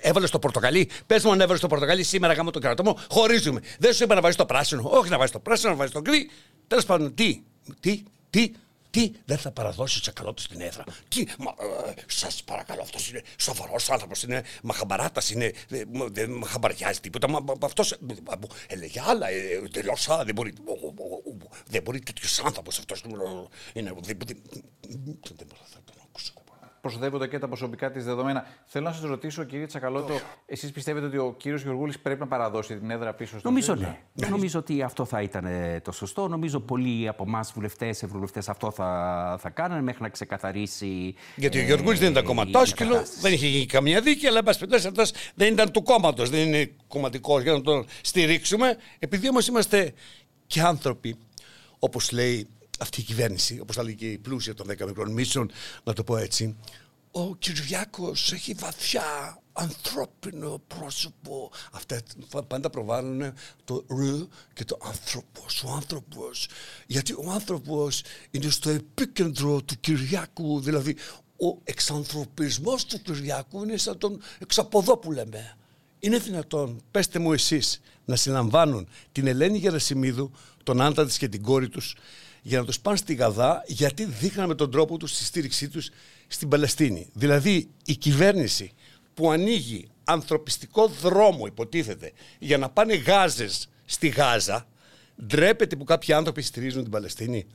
έβαλες 0.00 0.30
το 0.30 0.38
πορτοκαλί; 0.38 0.90
Πες 1.06 1.24
μου 1.24 1.32
αν 1.32 1.40
έβαλες 1.40 1.60
το 1.60 1.66
πορτοκαλί 1.66 2.02
σήμερα 2.02 2.32
γάμο 2.32 2.50
τον 2.50 2.62
κρατό 2.62 2.82
μου. 2.82 2.96
Χωρίζουμε. 3.10 3.60
Δεν 3.78 3.94
σου 3.94 4.04
είπα 4.04 4.14
να 4.14 4.20
βάζεις 4.20 4.36
το 4.36 4.46
πράσινο. 4.46 4.82
Όχι 4.92 5.10
να 5.10 5.16
βάζεις 5.16 5.32
το 5.32 5.38
πράσινο, 5.38 5.70
να 5.70 5.76
βάζεις 5.76 5.92
το 5.92 6.00
γκρι. 6.00 6.30
Τέλος 6.66 6.84
πάντων, 6.84 7.14
τι, 7.14 7.42
τι, 7.80 8.02
τι, 8.30 8.52
τι 8.92 9.12
δεν 9.24 9.38
θα 9.38 9.50
παραδώσει 9.50 10.00
τσακαλώτο 10.00 10.42
στην 10.42 10.60
έδρα. 10.60 10.84
Τι, 11.08 11.24
μα, 11.38 11.54
ε, 11.86 11.94
σας 12.06 12.42
παρακαλώ, 12.44 12.82
αυτός 12.82 13.10
είναι 13.10 13.22
σοβαρός 13.36 13.90
άνθρωπος, 13.90 14.22
είναι 14.22 14.42
μαχαμπαράτας, 14.62 15.30
είναι, 15.30 15.52
ε, 15.70 15.82
δεν 16.10 16.30
μαχαμπαριάζει 16.30 17.00
τίποτα. 17.00 17.28
Μα, 17.28 17.40
μα, 17.40 17.54
αυτός 17.62 17.92
ε, 17.92 17.96
έλεγε 18.66 19.00
άλλα, 19.06 19.28
ε, 19.28 19.62
τελώς 19.70 20.08
άλλα, 20.08 20.24
δεν 20.24 20.34
μπορεί, 20.34 20.52
ο, 20.64 20.72
ο, 20.72 21.14
ο, 21.14 21.48
δεν 21.66 21.82
μπορεί 21.82 22.00
τέτοιος 22.00 22.40
άνθρωπος 22.40 22.78
αυτός. 22.78 23.02
Είναι, 23.72 23.92
δεν, 24.00 24.18
δεν, 24.26 24.42
δεν 25.36 25.46
μπορώ 25.46 25.62
να 25.74 25.80
τον 25.84 25.96
ακούσω. 26.08 26.41
Προστατεύονται 26.82 27.28
και 27.28 27.38
τα 27.38 27.48
προσωπικά 27.48 27.90
της 27.90 28.04
δεδομένα. 28.04 28.46
Θέλω 28.64 28.84
να 28.84 28.92
σας 28.92 29.02
ρωτήσω, 29.02 29.44
κύριε 29.44 29.66
Τσακαλώτο, 29.66 30.14
εσείς 30.46 30.70
πιστεύετε 30.70 31.06
ότι 31.06 31.16
ο 31.16 31.34
κύριος 31.38 31.62
Γεωργούλης 31.62 31.98
πρέπει 31.98 32.20
να 32.20 32.26
παραδώσει 32.26 32.78
την 32.78 32.90
έδρα 32.90 33.14
πίσω 33.14 33.38
στο 33.38 33.48
Νομίζω 33.48 33.74
ναι. 33.74 33.98
Νομίζω 34.28 34.58
ότι 34.58 34.82
αυτό 34.82 35.04
θα 35.04 35.22
ήταν 35.22 35.44
ε, 35.44 35.80
το 35.84 35.92
σωστό. 35.92 36.28
Νομίζω 36.28 36.60
πολλοί 36.60 37.08
από 37.08 37.24
εμάς, 37.26 37.52
βουλευτές, 37.52 38.02
ευρωβουλευτές, 38.02 38.48
αυτό 38.48 38.70
θα, 38.70 39.36
θα 39.40 39.50
κάνανε 39.50 39.82
μέχρι 39.82 40.02
να 40.02 40.08
ξεκαθαρίσει. 40.08 41.14
Γιατί 41.36 41.58
ο 41.58 41.62
Γεωργούλης 41.62 41.98
δεν 41.98 42.10
ήταν 42.10 42.24
κομματόσκυλο, 42.24 43.02
δεν 43.20 43.32
είχε 43.32 43.46
γίνει 43.46 43.66
καμία 43.66 44.00
δίκη, 44.00 44.26
αλλά 44.26 44.38
εν 44.38 44.44
πάση 44.44 44.58
περιπτώσει 44.58 44.86
αυτός 44.86 45.12
δεν 45.34 45.52
ήταν 45.52 45.70
του 45.70 45.82
κόμματος, 45.82 46.30
δεν 46.30 46.40
είναι 46.46 46.70
κομματικός 46.88 47.42
για 47.42 47.52
να 47.52 47.60
τον 47.60 47.86
στηρίξουμε. 48.00 48.76
Επειδή 48.98 49.28
όμως 49.28 49.46
είμαστε 49.46 49.92
και 50.46 50.60
άνθρωποι, 50.60 51.16
όπως 51.78 52.12
λέει 52.12 52.48
αυτή 52.82 53.00
η 53.00 53.04
κυβέρνηση, 53.04 53.58
όπως 53.60 53.76
θα 53.76 53.82
λέει 53.82 53.94
και 53.94 54.10
η 54.10 54.18
πλούσια 54.18 54.54
των 54.54 54.66
10 54.70 54.86
μικρών 54.86 55.12
μίσεων, 55.12 55.50
να 55.84 55.92
το 55.92 56.04
πω 56.04 56.16
έτσι, 56.16 56.56
ο 57.10 57.36
Κυριάκος 57.36 58.32
έχει 58.32 58.54
βαθιά 58.54 59.02
ανθρώπινο 59.52 60.62
πρόσωπο. 60.66 61.50
Αυτά 61.72 62.02
πάντα 62.46 62.70
προβάλλουν 62.70 63.32
το 63.64 63.84
ρου 63.86 64.28
και 64.52 64.64
το 64.64 64.78
άνθρωπος, 64.82 65.62
ο 65.62 65.70
άνθρωπος. 65.70 66.48
Γιατί 66.86 67.12
ο 67.12 67.30
άνθρωπος 67.30 68.02
είναι 68.30 68.50
στο 68.50 68.70
επίκεντρο 68.70 69.62
του 69.62 69.80
Κυριάκου, 69.80 70.60
δηλαδή 70.60 70.96
ο 71.36 71.58
εξανθρωπισμός 71.64 72.84
του 72.84 73.02
Κυριάκου 73.02 73.62
είναι 73.62 73.76
σαν 73.76 73.98
τον 73.98 74.20
εξαποδό 74.38 74.96
που 74.96 75.12
λέμε. 75.12 75.56
Είναι 75.98 76.18
δυνατόν, 76.18 76.80
πέστε 76.90 77.18
μου 77.18 77.32
εσείς, 77.32 77.80
να 78.04 78.16
συλλαμβάνουν 78.16 78.88
την 79.12 79.26
Ελένη 79.26 79.58
Γερασιμίδου, 79.58 80.30
τον 80.62 80.80
άντρα 80.80 81.06
της 81.06 81.18
και 81.18 81.28
την 81.28 81.42
κόρη 81.42 81.68
τους, 81.68 81.96
για 82.42 82.58
να 82.58 82.64
τους 82.64 82.80
πάνε 82.80 82.96
στη 82.96 83.14
Γαδά 83.14 83.62
γιατί 83.66 84.04
δείχναν 84.04 84.48
με 84.48 84.54
τον 84.54 84.70
τρόπο 84.70 84.96
τους 84.96 85.10
στη 85.14 85.24
στήριξή 85.24 85.68
τους 85.68 85.90
στην 86.26 86.48
Παλαιστίνη. 86.48 87.08
Δηλαδή 87.12 87.68
η 87.84 87.96
κυβέρνηση 87.96 88.72
που 89.14 89.30
ανοίγει 89.30 89.88
ανθρωπιστικό 90.04 90.86
δρόμο 90.86 91.46
υποτίθεται 91.46 92.12
για 92.38 92.58
να 92.58 92.68
πάνε 92.68 92.94
γάζες 92.94 93.68
στη 93.84 94.08
Γάζα 94.08 94.66
ντρέπεται 95.26 95.76
που 95.76 95.84
κάποιοι 95.84 96.14
άνθρωποι 96.14 96.42
στηρίζουν 96.42 96.82
την 96.82 96.90
Παλαιστίνη. 96.90 97.46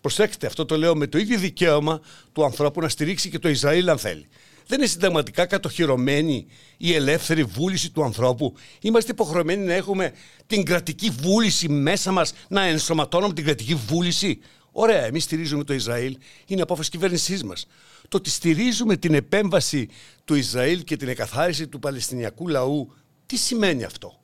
Προσέξτε, 0.00 0.46
αυτό 0.46 0.64
το 0.64 0.76
λέω 0.76 0.96
με 0.96 1.06
το 1.06 1.18
ίδιο 1.18 1.38
δικαίωμα 1.38 2.00
του 2.32 2.44
ανθρώπου 2.44 2.80
να 2.80 2.88
στηρίξει 2.88 3.30
και 3.30 3.38
το 3.38 3.48
Ισραήλ 3.48 3.88
αν 3.88 3.98
θέλει. 3.98 4.28
Δεν 4.68 4.78
είναι 4.78 4.88
συνταγματικά 4.88 5.46
κατοχυρωμένη 5.46 6.46
η 6.76 6.94
ελεύθερη 6.94 7.44
βούληση 7.44 7.90
του 7.90 8.04
ανθρώπου. 8.04 8.54
Είμαστε 8.80 9.12
υποχρεωμένοι 9.12 9.64
να 9.64 9.72
έχουμε 9.72 10.12
την 10.46 10.64
κρατική 10.64 11.10
βούληση 11.10 11.68
μέσα 11.68 12.12
μας, 12.12 12.32
να 12.48 12.62
ενσωματώνουμε 12.62 13.34
την 13.34 13.44
κρατική 13.44 13.74
βούληση. 13.74 14.38
Ωραία, 14.72 15.04
εμείς 15.04 15.24
στηρίζουμε 15.24 15.64
το 15.64 15.74
Ισραήλ, 15.74 16.18
είναι 16.46 16.62
απόφαση 16.62 16.90
κυβέρνησής 16.90 17.44
μας. 17.44 17.66
Το 18.08 18.16
ότι 18.16 18.30
στηρίζουμε 18.30 18.96
την 18.96 19.14
επέμβαση 19.14 19.88
του 20.24 20.34
Ισραήλ 20.34 20.84
και 20.84 20.96
την 20.96 21.08
εκαθάριση 21.08 21.68
του 21.68 21.78
Παλαιστινιακού 21.78 22.48
λαού, 22.48 22.94
τι 23.26 23.36
σημαίνει 23.36 23.84
αυτό; 23.84 24.20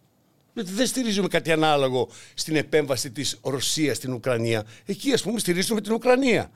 Γιατί 0.55 0.73
δεν 0.73 0.87
στηρίζουμε 0.87 1.29
κάτι 1.29 1.53
ανάλογο 1.53 2.09
στην 2.35 2.57
επέμβαση 2.57 3.11
της 3.11 3.39
Ρωσίας 3.43 3.97
στην 3.97 4.13
Ουκρανία. 4.13 4.67
Εκεί 4.85 5.13
ας 5.13 5.23
πούμε 5.23 5.39
στηρίζουμε 5.39 5.81
την 5.81 5.93
Ουκρανία. 5.93 6.51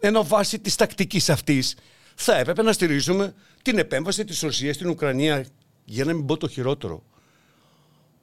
Ενώ 0.00 0.24
βάσει 0.24 0.58
της 0.58 0.74
τακτικής 0.74 1.30
αυτής 1.30 1.74
θα 2.22 2.36
έπρεπε 2.36 2.62
να 2.62 2.72
στηρίζουμε 2.72 3.34
την 3.62 3.78
επέμβαση 3.78 4.24
της 4.24 4.40
Ρωσίας 4.40 4.74
στην 4.74 4.88
Ουκρανία 4.88 5.46
για 5.84 6.04
να 6.04 6.12
μην 6.12 6.26
πω 6.26 6.36
το 6.36 6.48
χειρότερο. 6.48 7.02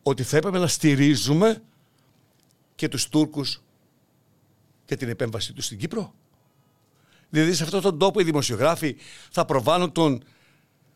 Ότι 0.04 0.24
θα 0.24 0.38
έπρεπε 0.38 0.58
να 0.58 0.68
στηρίζουμε 0.68 1.62
και 2.76 2.88
τους 2.88 3.10
Τούρκους 3.10 3.62
για 4.88 4.98
την 4.98 5.10
επέμβασή 5.10 5.54
τους 5.54 5.66
στην 5.66 5.78
Κύπρο. 5.78 6.14
Δηλαδή 7.30 7.54
σε 7.54 7.64
αυτόν 7.64 7.82
τον 7.82 7.98
τόπο 7.98 8.20
οι 8.20 8.24
δημοσιογράφοι 8.24 8.96
θα 9.32 9.46
προβάλλουν 9.46 9.92
τον 9.92 10.24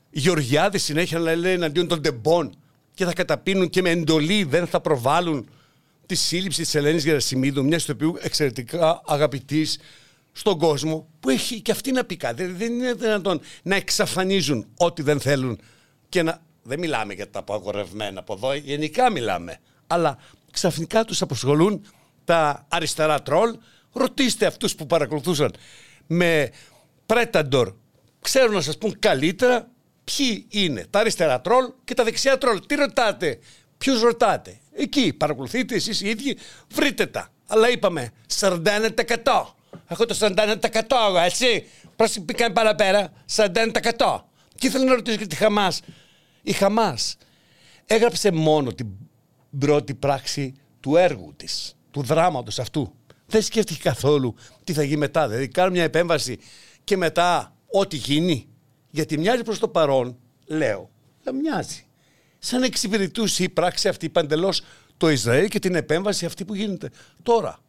Γεωργιάδη 0.10 0.78
συνέχεια 0.78 1.20
να 1.20 1.36
λέει 1.36 1.54
εναντίον 1.54 1.88
των 1.88 2.02
τεμπών 2.02 2.56
και 2.94 3.06
θα 3.06 3.14
καταπίνουν 3.14 3.70
και 3.70 3.82
με 3.82 3.90
εντολή 3.90 4.44
δεν 4.44 4.68
θα 4.68 4.82
προβάλλουν 4.82 5.50
τη 6.06 6.16
σύλληψη 6.16 6.62
της 6.62 6.76
Ελένης 6.76 7.04
Γερασιμίδου, 7.04 7.66
μιας 7.66 7.86
του 7.86 7.92
οποίου 7.96 8.16
εξαιρετικά 8.20 9.02
αγαπητής 9.06 9.80
στον 10.32 10.58
κόσμο, 10.58 11.08
που 11.20 11.30
έχει 11.30 11.62
και 11.62 11.72
αυτή 11.72 11.92
να 11.92 12.04
πει 12.04 12.18
κάτι. 12.18 12.44
Δηλαδή 12.44 12.66
δεν 12.66 12.74
είναι 12.74 12.94
δυνατόν 12.94 13.42
να 13.64 13.76
εξαφανίζουν 13.76 14.68
ό,τι 14.78 15.02
δεν 15.02 15.20
θέλουν 15.20 15.60
και 16.10 16.24
να... 16.24 16.42
Δεν 16.64 16.80
μιλάμε 16.80 17.14
για 17.14 17.30
τα 17.30 17.40
απαγορευμένα 17.40 18.20
από 18.20 18.34
εδώ, 18.34 18.54
γενικά 18.54 19.10
μιλάμε. 19.10 19.60
Αλλά 19.88 20.18
ξαφνικά 20.52 21.06
τους 21.06 21.22
αποσχολούν 21.22 21.86
τα 22.24 22.66
αριστερά 22.70 23.22
τρόλ. 23.22 23.58
Ρωτήστε 23.94 24.46
αυτούς 24.46 24.76
που 24.76 24.86
παρακολουθούσαν 24.86 25.54
με 26.08 26.52
Predator. 27.06 27.74
Ξέρουν 28.22 28.54
να 28.54 28.62
σας 28.62 28.78
πούν 28.78 29.00
καλύτερα 29.00 29.70
ποιοι 30.04 30.46
είναι 30.50 30.86
τα 30.90 31.00
αριστερά 31.00 31.42
τρόλ 31.42 31.72
και 31.84 31.94
τα 31.94 32.04
δεξιά 32.04 32.38
τρόλ. 32.38 32.60
Τι 32.68 32.76
ρωτάτε, 32.76 33.40
ποιους 33.78 34.02
ρωτάτε. 34.02 34.60
Εκεί 34.74 35.14
παρακολουθείτε 35.14 35.76
εσείς 35.76 36.02
οι 36.02 36.10
ίδιοι, 36.10 36.38
βρείτε 36.72 37.06
τα. 37.06 37.30
Αλλά 37.48 37.70
είπαμε 37.70 38.12
41%. 38.40 38.78
Έχω 39.88 40.06
το 40.06 40.18
41% 40.20 40.58
εγώ, 41.08 41.18
έτσι. 41.18 41.66
Πώς 41.96 42.20
πήγαμε 42.26 42.54
παραπέρα, 42.54 43.14
41%. 43.36 44.26
Και 44.56 44.68
ήθελα 44.68 44.84
να 44.84 44.94
ρωτήσω 44.94 45.18
και 45.18 45.28
τη 45.28 45.36
Χαμάς. 45.36 45.82
Η 46.42 46.52
Χαμάς 46.52 47.18
έγραψε 47.86 48.32
μόνο 48.32 48.74
την 48.74 48.88
πρώτη 49.60 49.94
πράξη 49.94 50.54
του 50.80 50.96
έργου 50.96 51.34
της, 51.36 51.76
του 51.92 52.02
δράματος 52.02 52.60
αυτού. 52.60 52.94
Δεν 53.26 53.42
σκέφτηκε 53.42 53.80
καθόλου 53.84 54.36
τι 54.64 54.74
θα 54.74 54.84
γίνει 54.84 54.98
μετά. 54.98 55.28
Δηλαδή, 55.28 55.48
κάνω 55.48 55.72
μια 55.72 55.84
επέμβαση 55.84 56.40
και 56.84 56.98
μετά 56.98 57.56
ό,τι 57.68 57.98
γίνει. 57.98 58.48
Γιατί 58.90 59.18
μοιάζει 59.18 59.44
προς 59.44 59.60
το 59.60 59.68
παρόν, 59.68 60.18
λέω, 60.46 60.90
δεν 61.24 61.36
μοιάζει. 61.36 61.86
Σαν 62.40 62.60
να 62.60 62.66
εξυπηρετούσε 62.66 63.44
η 63.44 63.50
πράξη 63.50 63.88
αυτή 63.88 64.10
παντελώς 64.10 64.62
το 64.98 65.10
Ισραήλ 65.10 65.48
και 65.48 65.60
την 65.60 65.76
επέμβαση 65.76 66.26
αυτή 66.26 66.46
που 66.46 66.56
γίνεται 66.56 66.90
τώρα. 67.24 67.60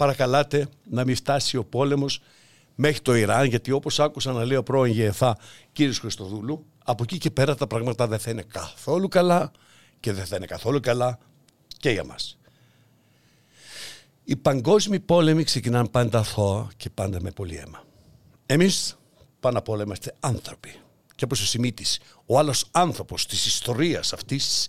Παρακαλάτε 0.00 0.68
να 0.90 1.04
μην 1.04 1.16
φτάσει 1.16 1.56
ο 1.56 1.64
πόλεμος 1.64 2.20
μέχρι 2.74 3.00
το 3.00 3.14
Ιράν, 3.14 3.44
γιατί 3.44 3.70
όπως 3.70 4.00
άκουσα 4.00 4.32
να 4.32 4.44
λέει 4.44 4.56
ο 4.56 4.62
πρώην 4.62 4.92
ΓΕΘΑ 4.92 5.38
κύριος 5.72 5.98
Χριστοδούλου, 5.98 6.66
από 6.84 7.02
εκεί 7.02 7.18
και 7.18 7.30
πέρα 7.30 7.54
τα 7.54 7.66
πράγματα 7.66 8.06
δεν 8.06 8.18
θα 8.18 8.30
είναι 8.30 8.42
καθόλου 8.42 9.08
καλά 9.08 9.50
και 10.00 10.12
δεν 10.12 10.26
θα 10.26 10.36
είναι 10.36 10.46
καθόλου 10.46 10.80
καλά 10.80 11.18
και 11.76 11.90
για 11.90 12.04
μας. 12.04 12.38
Οι 14.24 14.36
παγκόσμιοι 14.36 15.00
πόλεμοι 15.00 15.44
ξεκινάνε 15.44 15.88
πάντα 15.88 16.18
αθώα 16.18 16.68
και 16.76 16.90
πάντα 16.90 17.20
με 17.20 17.30
πολύ 17.30 17.56
αίμα. 17.56 17.84
Εμείς 18.46 18.98
πάνω 19.40 19.58
απ' 19.58 19.68
όλα 19.68 19.82
είμαστε 19.82 20.14
άνθρωποι. 20.20 20.74
Και 21.14 21.24
όπως 21.24 21.40
ο 21.40 21.46
Σιμίτης, 21.46 22.00
ο 22.26 22.38
άλλος 22.38 22.64
άνθρωπος 22.70 23.26
της 23.26 23.46
ιστορίας 23.46 24.12
αυτής, 24.12 24.68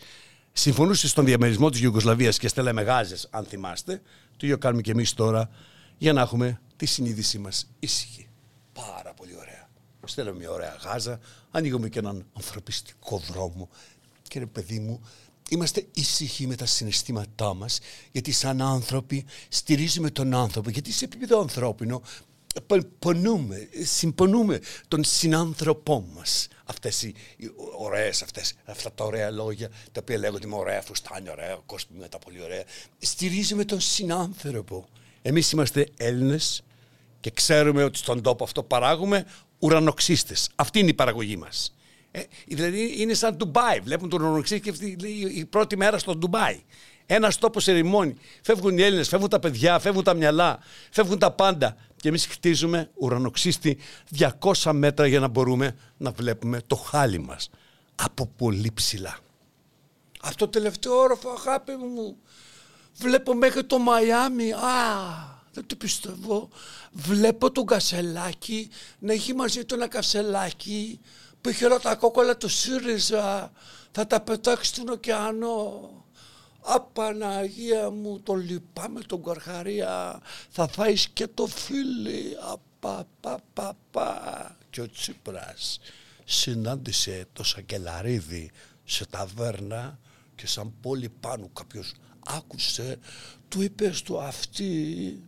συμφωνούσε 0.52 1.08
στον 1.08 1.26
διαμερισμό 1.26 1.70
της 1.70 1.82
Ιουγκοσλαβίας 1.82 2.38
και 2.38 2.48
στέλναμε 2.48 2.82
γάζες, 2.82 3.28
αν 3.30 3.46
θυμάστε, 3.46 4.02
το 4.42 4.48
ίδιο 4.48 4.58
κάνουμε 4.58 4.82
και 4.82 4.92
εμείς 4.92 5.14
τώρα, 5.14 5.50
για 5.98 6.14
να 6.14 6.22
έχουμε 6.22 6.62
τη 6.76 6.86
συνείδησή 6.86 7.38
μας 7.38 7.70
ήσυχη. 7.80 8.28
Πάρα 8.74 9.14
πολύ 9.14 9.36
ωραία. 9.36 9.70
Στέλνουμε 10.04 10.38
μια 10.38 10.52
ωραία 10.52 10.76
γάζα, 10.84 11.20
ανοίγουμε 11.52 11.90
και 11.90 12.00
έναν 12.00 12.26
ανθρωπιστικό 12.34 13.18
δρόμο 13.18 13.70
και 14.28 14.40
ρε 14.40 14.46
παιδί 14.46 14.80
μου, 14.80 15.02
είμαστε 15.50 15.88
ήσυχοι 15.94 16.48
με 16.48 16.56
τα 16.56 16.66
συναισθήματά 16.66 17.54
μας, 17.54 17.80
γιατί 18.12 18.32
σαν 18.32 18.62
άνθρωποι 18.62 19.26
στηρίζουμε 19.50 20.10
τον 20.10 20.34
άνθρωπο, 20.34 20.70
γιατί 20.70 20.92
σε 20.92 21.06
επίπεδο 21.06 21.40
ανθρώπινο 21.40 22.00
πο- 22.00 22.06
πονούμε, 23.00 23.70
συμπονούμε 23.84 24.60
τον 24.88 25.04
συνάνθρωπό 25.04 26.06
μας. 26.16 26.48
Αυτές 26.66 27.04
οι, 27.04 27.16
οι 27.38 27.52
ωραίες 27.78 28.22
αυτές, 28.22 28.54
αυτά 28.66 28.92
τα 28.92 29.04
ωραία 29.04 29.32
λόγια, 29.32 29.70
τα 29.70 30.00
οποία 30.02 30.18
λέγονται 30.18 30.48
με 30.48 30.56
ωραία 30.56 30.82
φουστάνια, 30.82 31.32
ωραία 31.32 31.60
κοσμήματα, 31.66 32.20
πολύ 32.20 32.42
ωραία. 32.42 32.64
Στηρίζουμε 32.98 33.66
τον 33.66 33.80
συνάνθρωπο. 33.80 34.88
Εμείς 35.22 35.52
είμαστε 35.52 35.88
Έλληνες 35.98 36.64
και 37.20 37.32
ξέρουμε 37.32 37.84
ότι 37.84 37.98
στον 37.98 38.22
τόπο 38.22 38.44
αυτό 38.44 38.64
παράγουμε 38.64 39.26
ουρανοξύστες. 39.60 40.50
Αυτή 40.56 40.80
είναι 40.80 40.90
η 40.90 40.94
παραγωγή 40.94 41.38
μας. 41.38 41.76
Ε, 42.12 42.22
δηλαδή 42.48 43.02
είναι 43.02 43.14
σαν 43.14 43.36
Ντουμπάι. 43.36 43.80
Βλέπουν 43.80 44.10
τον 44.10 44.22
ουρανοξύστη 44.22 44.64
και 44.64 44.70
αυτή 44.70 44.98
λέει, 45.00 45.12
η 45.12 45.46
πρώτη 45.46 45.78
μέρα 45.78 45.98
στο 45.98 46.16
Ντουμπάι. 46.16 46.62
Ένας 47.06 47.38
τόπος 47.38 47.68
ερημώνει. 47.68 48.16
Φεύγουν 48.42 48.78
οι 48.78 48.82
Έλληνες, 48.82 49.08
φεύγουν 49.08 49.30
τα 49.30 49.40
παιδιά, 49.40 49.80
φεύγουν 49.80 50.04
τα 50.04 50.14
μυαλά, 50.14 50.60
φεύγουν 50.92 51.20
τα 51.20 51.32
πάντα. 51.32 51.78
Και 52.02 52.08
εμείς 52.08 52.26
χτίζουμε 52.26 52.90
ουρανοξύστη 52.94 53.78
200 54.62 54.72
μέτρα 54.74 55.08
για 55.08 55.20
να 55.20 55.28
μπορούμε 55.28 55.76
να 55.98 56.12
βλέπουμε 56.12 56.62
το 56.68 56.76
χάλι 56.76 57.20
μας 57.20 57.50
από 57.96 58.28
πολύ 58.38 58.72
ψηλά. 58.74 59.18
Αυτό 60.22 60.46
το 60.46 60.52
τελευταίο 60.52 60.94
όροφο, 60.98 61.30
αγάπη 61.30 61.76
μου, 61.76 62.18
βλέπω 62.94 63.34
μέχρι 63.34 63.64
το 63.64 63.78
Μαϊάμι. 63.78 64.52
Α, 64.52 64.60
δεν 65.54 65.66
το 65.66 65.76
πιστεύω. 65.76 66.50
Βλέπω 66.92 67.52
τον 67.52 67.66
Κασελάκη 67.66 68.70
να 69.00 69.14
έχει 69.14 69.36
μαζί 69.36 69.66
του 69.66 69.74
ένα 69.74 69.88
κασελάκι 69.88 71.00
που 71.42 71.50
έχει 71.50 71.66
όλα 71.66 71.80
τα 71.80 71.96
κόκκολα 71.96 72.38
του 72.38 72.50
ΣΥΡΙΖΑ. 72.50 73.52
Θα 73.92 74.08
τα 74.08 74.22
πετάξει 74.22 74.74
στον 74.74 74.90
ωκεανό. 74.90 75.90
Απαναγία 76.62 77.90
μου, 77.90 78.20
το 78.20 78.34
λυπάμαι 78.34 79.02
τον 79.02 79.24
Καρχαρία. 79.24 80.22
Θα 80.50 80.68
φάεις 80.68 81.10
και 81.10 81.28
το 81.28 81.48
φίλι. 81.48 82.38
Απα, 82.52 83.08
πα, 83.20 83.40
πα, 83.54 83.74
πα. 83.92 84.58
Και 84.70 84.82
ο 84.82 84.90
Τσίπρας 84.90 85.80
συνάντησε 86.26 87.26
το 87.34 87.44
Σακελαρίδη 87.44 88.52
σε 88.84 89.06
ταβέρνα 89.06 90.00
και 90.36 90.48
σαν 90.48 90.74
πόλη 90.82 91.10
πάνω 91.10 91.50
κάποιος 91.54 91.94
άκουσε, 92.26 93.00
του 93.48 93.62
είπες 93.62 93.98
στο 93.98 94.20
αυτή 94.20 95.24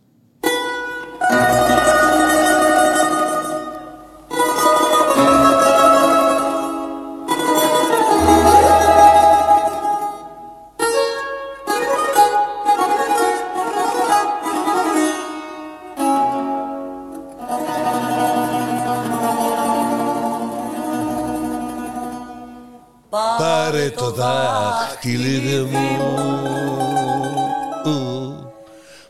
δάχτυλίδι 25.04 25.68
μου 25.70 25.98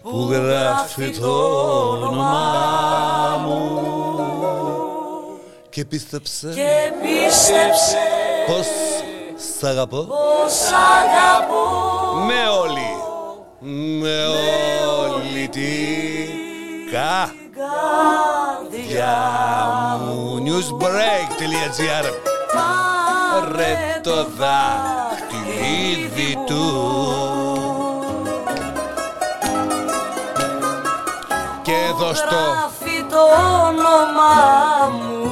που 0.03 0.29
γράφει 0.33 1.11
το 1.11 1.31
όνομά 1.91 3.43
μου 3.47 3.83
και 5.71 5.85
πίστεψε 5.85 6.53
Και 6.55 6.93
πίστεψε 7.03 7.99
πως 8.47 8.67
σ' 9.59 9.65
αγαπώ. 9.65 10.03
πως 10.03 10.71
αγαπώ. 10.73 11.65
Με 12.27 12.49
όλη 12.61 12.97
με 14.01 14.25
όλη 14.27 15.49
την 15.49 16.29
καρδιά 18.61 19.17
μου. 20.05 20.43
Newsbreak.gr 20.47 22.05
Ρε 23.57 24.01
το 24.03 24.27
δάχτυλίδι 25.55 26.39
του. 26.47 26.93
Και 31.63 31.73
εδώ 31.89 32.15
στο 32.15 32.35
Γράφει 32.35 33.05
το 33.11 33.21
όνομά 33.67 34.89
μου. 34.91 35.23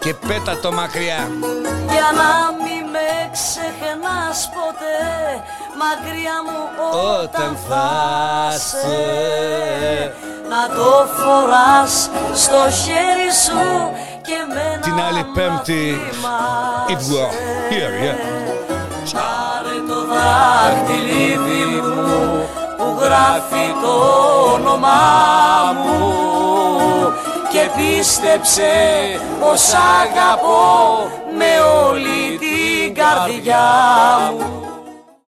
Και 0.00 0.14
πέτα 0.14 0.58
το 0.60 0.72
μακριά. 0.72 1.30
Για 1.90 2.10
να 2.20 2.52
μην 2.62 2.90
με 2.90 3.30
ξεχνάς 3.32 4.50
ποτέ 4.54 5.42
Μακριά 5.82 6.36
μου 6.46 6.60
Όταν 6.92 7.22
όταν 7.22 7.56
θα 7.68 7.86
θα 8.50 8.58
σε 8.58 8.76
σε 8.80 10.12
Να 10.48 10.76
το 10.76 11.06
φοράς 11.16 12.10
στο 12.34 12.70
χέρι 12.70 13.32
σου 13.44 13.92
Και 14.22 14.38
με 14.54 14.78
Την 14.82 15.00
άλλη 15.00 15.24
Πέμπτη. 15.34 16.00
It 16.88 17.00
will 17.10 17.47
Here, 17.70 17.98
yeah. 18.04 18.16
Πάρε 19.12 19.76
το 19.88 20.06
δάχτυλίδι 20.06 21.80
μου 21.80 22.48
που 22.76 22.98
γράφει 23.00 23.66
το 23.82 23.94
όνομά 24.54 25.72
μου. 25.84 26.14
Και 27.50 27.68
πίστεψε 27.76 28.72
πως 29.40 29.72
αγαπώ 29.72 31.10
με 31.38 31.60
όλη 31.88 32.38
την 32.38 32.94
καρδιά 32.94 33.66
μου 34.38 34.57